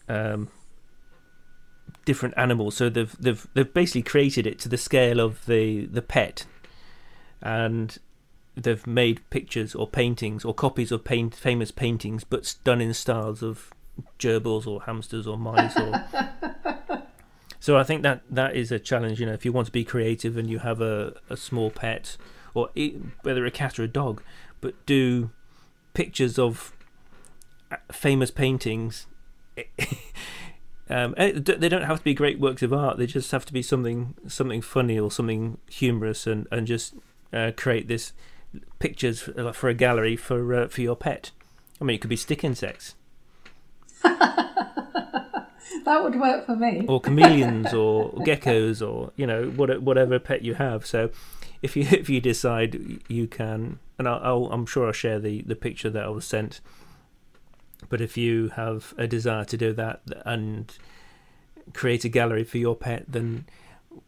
[0.07, 0.49] um,
[2.05, 2.75] different animals.
[2.75, 6.45] So they've they've they've basically created it to the scale of the the pet,
[7.41, 7.97] and
[8.63, 13.41] they've made pictures or paintings or copies of paint, famous paintings, but done in styles
[13.41, 13.71] of
[14.19, 16.03] gerbils or hamsters or mice or.
[17.59, 19.19] so I think that that is a challenge.
[19.19, 22.17] You know, if you want to be creative and you have a a small pet,
[22.53, 22.69] or
[23.23, 24.21] whether a cat or a dog,
[24.59, 25.31] but do
[25.93, 26.73] pictures of
[27.71, 29.07] uh, famous paintings.
[30.91, 32.97] Um, eh, they don't have to be great works of art.
[32.97, 36.95] They just have to be something something funny or something humorous, and and just
[37.31, 38.11] uh, create this
[38.79, 41.31] pictures for, for a gallery for uh, for your pet.
[41.79, 42.95] I mean, it could be stick insects
[45.85, 50.41] that would work for me or chameleons or geckos or you know what, whatever pet
[50.41, 50.85] you have.
[50.85, 51.09] So
[51.61, 55.41] if you if you decide you can, and I'll, I'll, I'm sure I'll share the
[55.43, 56.61] the picture that I was sent.
[57.89, 60.71] But if you have a desire to do that and
[61.73, 63.45] create a gallery for your pet, then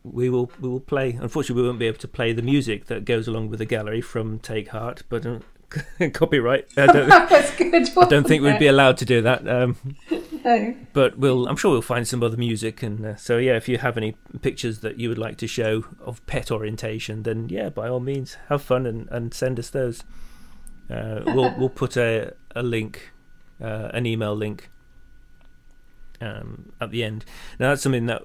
[0.03, 1.17] we will we will play.
[1.19, 4.01] Unfortunately, we won't be able to play the music that goes along with the gallery
[4.01, 5.39] from Take Heart, but uh,
[6.13, 6.67] copyright.
[6.77, 9.47] I don't, good I don't think we'd be allowed to do that.
[9.47, 9.77] Um,
[10.43, 10.75] no.
[10.93, 13.77] but we'll I'm sure we'll find some other music and uh, so yeah if you
[13.77, 17.87] have any pictures that you would like to show of pet orientation then yeah by
[17.87, 20.03] all means have fun and, and send us those
[20.89, 23.13] uh, we'll we'll put a a link
[23.61, 24.69] uh, an email link
[26.19, 27.23] um, at the end
[27.59, 28.23] now that's something that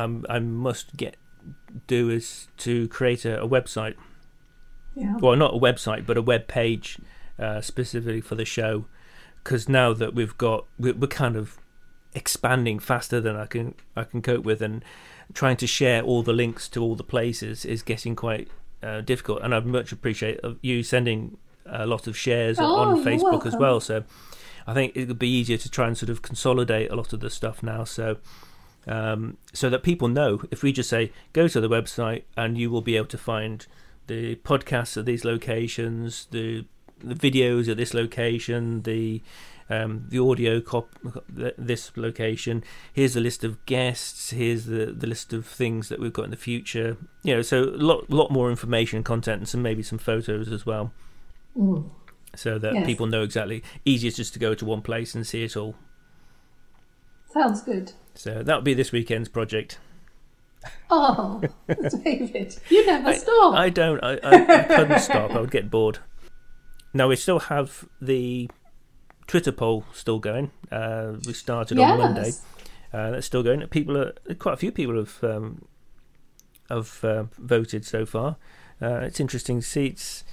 [0.00, 1.16] um, I must get
[1.86, 3.94] do is to create a, a website.
[4.94, 5.16] Yeah.
[5.20, 6.98] Well not a website but a web page
[7.38, 8.86] uh, specifically for the show.
[9.42, 11.58] Because now that we've got we're, we're kind of
[12.14, 14.84] expanding faster than I can I can cope with and
[15.34, 18.48] trying to share all the links to all the places is getting quite
[18.82, 19.42] uh, difficult.
[19.42, 21.36] And I'd much appreciate you sending
[21.66, 23.80] a lot of shares Oh, on Facebook as well.
[23.80, 24.04] so
[24.66, 27.20] I think it would be easier to try and sort of consolidate a lot of
[27.20, 27.84] the stuff now.
[27.84, 28.16] So
[28.86, 32.70] um, so that people know if we just say go to the website and you
[32.70, 33.66] will be able to find
[34.06, 36.64] the podcasts at these locations the
[37.00, 39.20] the videos at this location, the
[39.68, 40.94] um, the audio cop
[41.36, 42.64] th- this location.
[42.92, 44.30] Here's a list of guests.
[44.30, 46.96] Here's the, the list of things that we've got in the future.
[47.22, 50.50] You know, so a lot lot more information, and content, and some maybe some photos
[50.50, 50.92] as well,
[51.58, 51.90] Mm.
[52.34, 52.86] so that Yes.
[52.86, 53.62] people know exactly.
[53.84, 55.74] Easier just to go to one place and see it all.
[57.32, 59.78] sounds good So that'll be this weekend's project.
[60.90, 61.42] Oh,
[62.04, 63.54] David, you never stop.
[63.54, 64.02] I don't.
[64.02, 65.30] I, I, I couldn't stop.
[65.32, 65.98] I would get bored.
[66.92, 68.50] Now we still have the
[69.26, 70.50] Twitter poll still going.
[70.72, 72.26] Uh, we started on Monday.
[72.26, 72.42] Yes.
[72.92, 73.66] Uh, that's still going.
[73.68, 75.66] People are quite a few people have um,
[76.70, 78.36] have uh, voted so far.
[78.80, 79.86] Uh, it's interesting see.
[79.86, 80.24] It's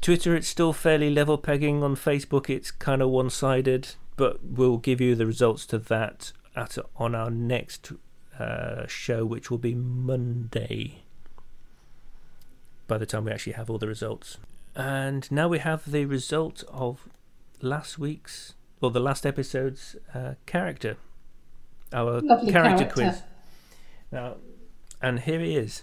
[0.00, 0.34] Twitter.
[0.34, 1.82] It's still fairly level pegging.
[1.82, 3.94] On Facebook, it's kind of one sided.
[4.16, 7.92] But we'll give you the results to that at on our next
[8.38, 11.02] uh, show, which will be Monday.
[12.88, 14.38] By the time we actually have all the results,
[14.74, 17.08] and now we have the result of
[17.60, 20.96] last week's or the last episode's uh, character,
[21.92, 22.84] our character, character.
[22.86, 23.22] quiz.
[24.12, 24.36] Now,
[25.02, 25.82] and here he is.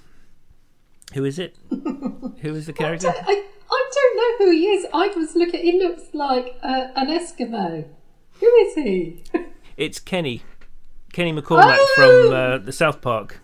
[1.13, 1.57] Who is it?
[1.69, 3.11] Who is the I, character?
[3.11, 4.85] don't- I, I don't know who he is.
[4.93, 5.61] I was looking.
[5.61, 7.85] He looks like uh, an Eskimo.
[8.39, 9.23] Who is he?
[9.75, 10.43] It's Kenny,
[11.13, 11.93] Kenny McCormick Oh!
[11.95, 13.39] from uh, the South Park.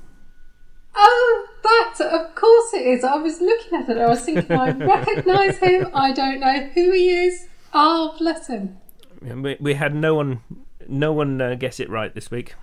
[0.96, 3.04] Oh, that of course it is.
[3.04, 3.98] I was looking at it.
[3.98, 5.88] I was thinking, I recognise him.
[5.94, 7.48] I don't know who he is.
[7.74, 8.78] Oh, bless him.
[9.22, 10.42] We, we had no one,
[10.88, 12.56] no one uh, guess it right this week.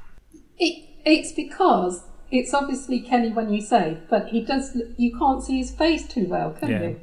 [0.58, 4.76] It, it's because it's obviously Kenny when you say, but he does.
[4.96, 6.82] You can't see his face too well, can Yeah.
[6.82, 7.00] you?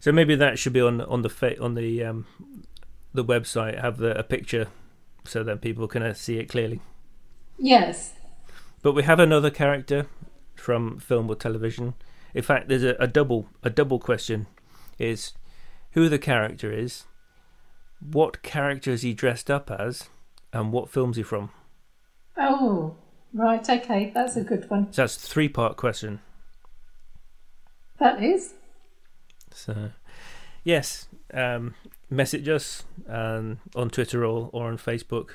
[0.00, 2.26] So maybe that should be on on the fa- on the um,
[3.12, 3.80] the website.
[3.80, 4.68] Have the, a picture
[5.24, 6.80] so that people can uh, see it clearly.
[7.58, 8.14] Yes.
[8.82, 10.06] But we have another character
[10.54, 11.94] from film or television.
[12.34, 14.46] In fact, there's a, a double a double question:
[14.98, 15.32] is
[15.92, 17.04] who the character is,
[18.00, 20.08] what character is he dressed up as,
[20.52, 21.50] and what film's he from?
[22.36, 22.94] Oh,
[23.32, 23.68] right.
[23.68, 24.92] Okay, that's a good one.
[24.92, 26.20] So that's a three part question.
[27.98, 28.54] That is.
[29.52, 29.90] So,
[30.62, 31.74] yes, um,
[32.08, 35.30] message us um, on Twitter or, or on Facebook,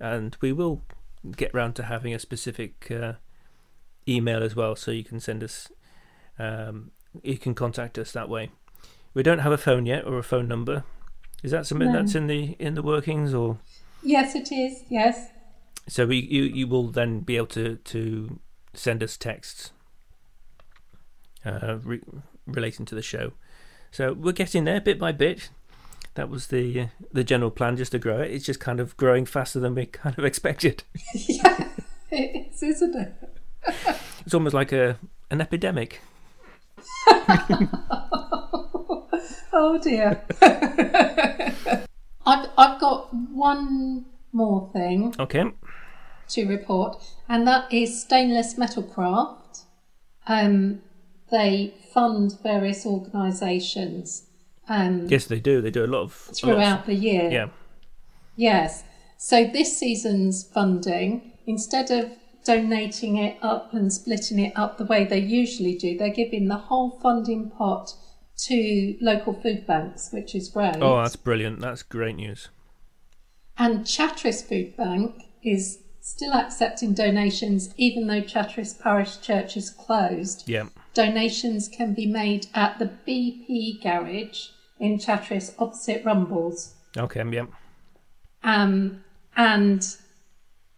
[0.00, 0.82] and we will
[1.36, 3.14] get round to having a specific uh,
[4.08, 5.68] email as well, so you can send us,
[6.38, 6.90] um,
[7.22, 8.50] you can contact us that way.
[9.14, 10.84] We don't have a phone yet or a phone number.
[11.42, 12.00] Is that something No.
[12.00, 13.58] that's in the in the workings, or
[14.02, 14.82] Yes, it is.
[14.88, 15.30] Yes.
[15.86, 18.40] so we you you will then be able to to
[18.74, 19.72] send us texts
[21.44, 22.02] uh, re-
[22.46, 23.32] relating to the show.
[23.90, 25.50] So we're getting there bit by bit.
[26.18, 28.32] That was the uh, the general plan, just to grow it.
[28.32, 30.82] It's just kind of growing faster than we kind of expected.
[31.14, 31.68] yeah,
[32.10, 33.14] it is, isn't it?
[34.26, 34.98] It's almost like a
[35.30, 36.00] an epidemic.
[39.52, 40.22] Oh dear.
[42.26, 45.44] I've I've got one more thing Okay.
[46.30, 46.96] to report,
[47.28, 49.62] and that is Stainless Metalcraft.
[50.26, 50.82] Um,
[51.30, 54.27] they fund various organisations
[54.68, 55.60] um, Yes, they do.
[55.60, 57.30] They do a lot of lot of- throughout the year.
[57.30, 57.48] yeah.
[58.36, 58.84] Yes.
[59.16, 62.10] So this season's funding, instead of
[62.44, 66.56] donating it up and splitting it up the way they usually do, they're giving the
[66.56, 67.92] whole funding pot
[68.46, 70.76] to local food banks, which is great.
[70.80, 71.60] Oh, that's brilliant.
[71.60, 72.48] That's great news.
[73.58, 80.48] And Chatteris Food Bank is still accepting donations, even though Chatteris Parish Church is closed.
[80.48, 80.68] Yeah.
[80.94, 84.46] Donations can be made at the BP garage
[84.78, 86.74] in Chatteris opposite Rumbles.
[86.96, 87.24] Okay.
[87.30, 87.46] Yeah.
[88.42, 89.04] Um,
[89.36, 89.80] and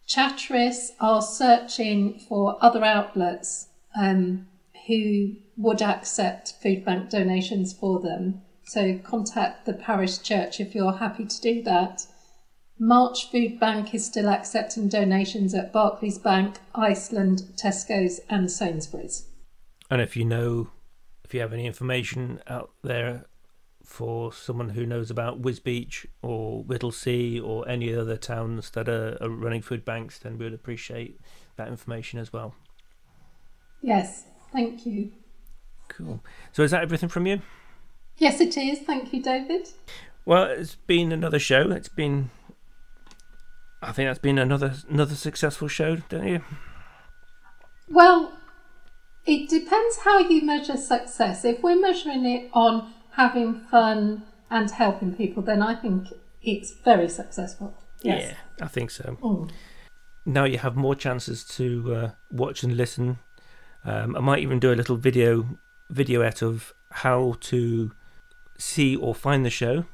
[0.09, 4.47] Chatteris are searching for other outlets um,
[4.87, 8.43] who would accept food bank donations for them.
[8.65, 12.07] So contact the parish church if you're happy to do that.
[12.79, 19.27] March Food Bank is still accepting donations at Barclays Bank, Iceland, Tesco's, and Sainsbury's.
[19.91, 20.71] And if you know,
[21.25, 23.27] if you have any information out there
[23.91, 29.29] for someone who knows about Wisbech or Whittlesey or any other towns that are, are
[29.29, 31.19] running food banks, then we would appreciate
[31.57, 32.55] that information as well.
[33.83, 35.11] Yes, thank you.
[35.89, 36.23] Cool.
[36.53, 37.43] So is that everything from you?
[38.17, 38.79] Yes, it is.
[38.79, 39.69] Thank you, David.
[40.25, 41.73] Well, it's been another show.
[41.73, 42.31] It's been,
[43.83, 46.45] I think that's been another another successful show, don't you?
[47.89, 48.39] Well,
[49.27, 51.45] it depends how you measure success.
[51.45, 56.09] If we're measuring it on having fun and helping people, then I think
[56.43, 57.75] it's very successful.
[58.03, 58.31] Yes.
[58.31, 59.17] Yeah, I think so.
[59.23, 59.51] Mm.
[60.25, 63.19] now you have more chances to uh, watch and listen.
[63.85, 65.47] Um, I might even do a little video
[65.93, 67.93] videoette of how to
[68.59, 69.85] see or find the show.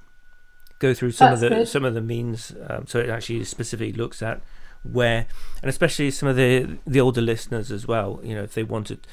[0.79, 1.69] Go through some of the good.
[1.69, 4.43] some of the means, um, so it actually specifically looks at
[4.83, 5.27] where,
[5.62, 8.21] and especially some of the the older listeners as well.
[8.23, 9.07] You know, if they wanted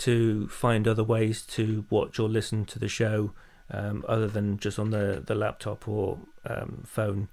[0.00, 3.32] to find other ways to watch or listen to the show
[3.70, 7.28] um, other than just on the the laptop or um, phone,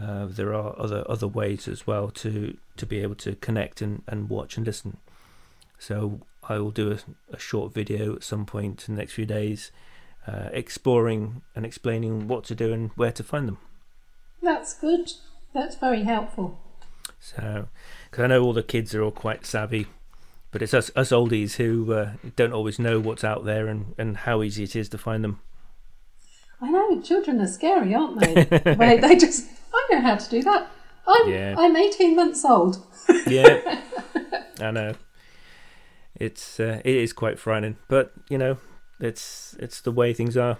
[0.00, 4.02] uh, there are other other ways as well to to be able to connect and,
[4.06, 4.96] and watch and listen.
[5.78, 6.98] So I will do a,
[7.34, 9.70] a short video at some point in the next few days,
[10.26, 13.58] uh, exploring and explaining what to do and where to find them.
[14.40, 15.10] That's good.
[15.52, 16.58] That's very helpful.
[17.20, 17.68] So,
[18.10, 19.86] because I know all the kids are all quite savvy,
[20.52, 24.18] but it's us us oldies who uh, don't always know what's out there and, and
[24.18, 25.40] how easy it is to find them.
[26.60, 28.44] I know children are scary, aren't they?
[28.74, 30.70] Where they just, I know how to do that.
[31.08, 31.54] I'm Yeah.
[31.58, 32.86] I'm 18 months old.
[33.26, 33.80] Yeah,
[34.60, 34.94] I know.
[36.14, 38.58] It's uh, it is quite frightening, but you know,
[39.00, 40.58] it's it's the way things are.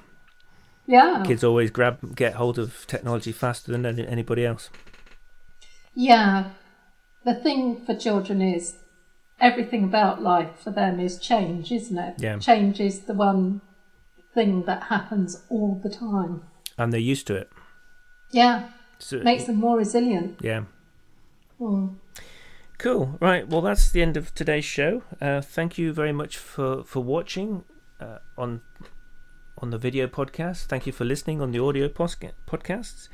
[0.86, 1.22] Yeah.
[1.24, 4.70] Kids always grab get hold of technology faster than any, anybody else.
[5.94, 6.50] Yeah.
[7.24, 8.74] The thing for children is
[9.42, 12.14] everything about life for them is change, isn't it?
[12.18, 12.38] Yeah.
[12.38, 13.60] Change is the one
[14.32, 16.44] thing that happens all the time.
[16.78, 17.50] And they're used to it.
[18.30, 18.70] Yeah.
[18.98, 20.38] So, Makes them more resilient.
[20.40, 20.62] yeah.
[21.60, 21.96] Mm.
[22.78, 23.16] Cool.
[23.20, 23.46] Right.
[23.46, 25.02] Well, that's the end of today's show.
[25.20, 27.62] Uh, thank you very much for for watching
[28.00, 28.62] uh, on
[29.58, 30.66] on the video podcast.
[30.66, 33.08] Thank you for listening on the audio podcasts.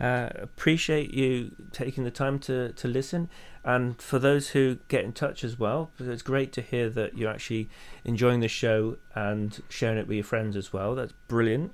[0.00, 3.28] Uh, appreciate you taking the time to to listen,
[3.62, 7.30] and for those who get in touch as well, it's great to hear that you're
[7.30, 7.68] actually
[8.04, 10.96] enjoying the show and sharing it with your friends as well.
[10.96, 11.70] That's brilliant.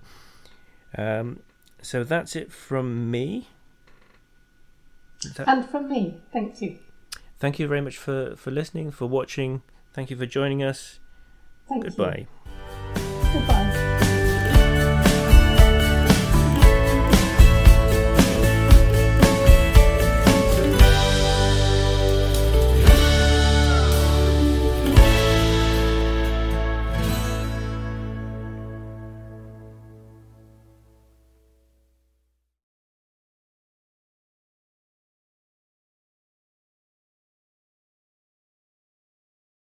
[0.98, 1.40] Um,
[1.80, 3.48] so that's it from me.
[5.36, 6.78] That- And from me, thank you.
[7.38, 9.62] Thank you very much for, for listening, for watching.
[9.94, 10.98] Thank you for joining us.
[11.68, 12.26] Thank Goodbye.
[12.94, 13.00] you.
[13.32, 13.66] Goodbye.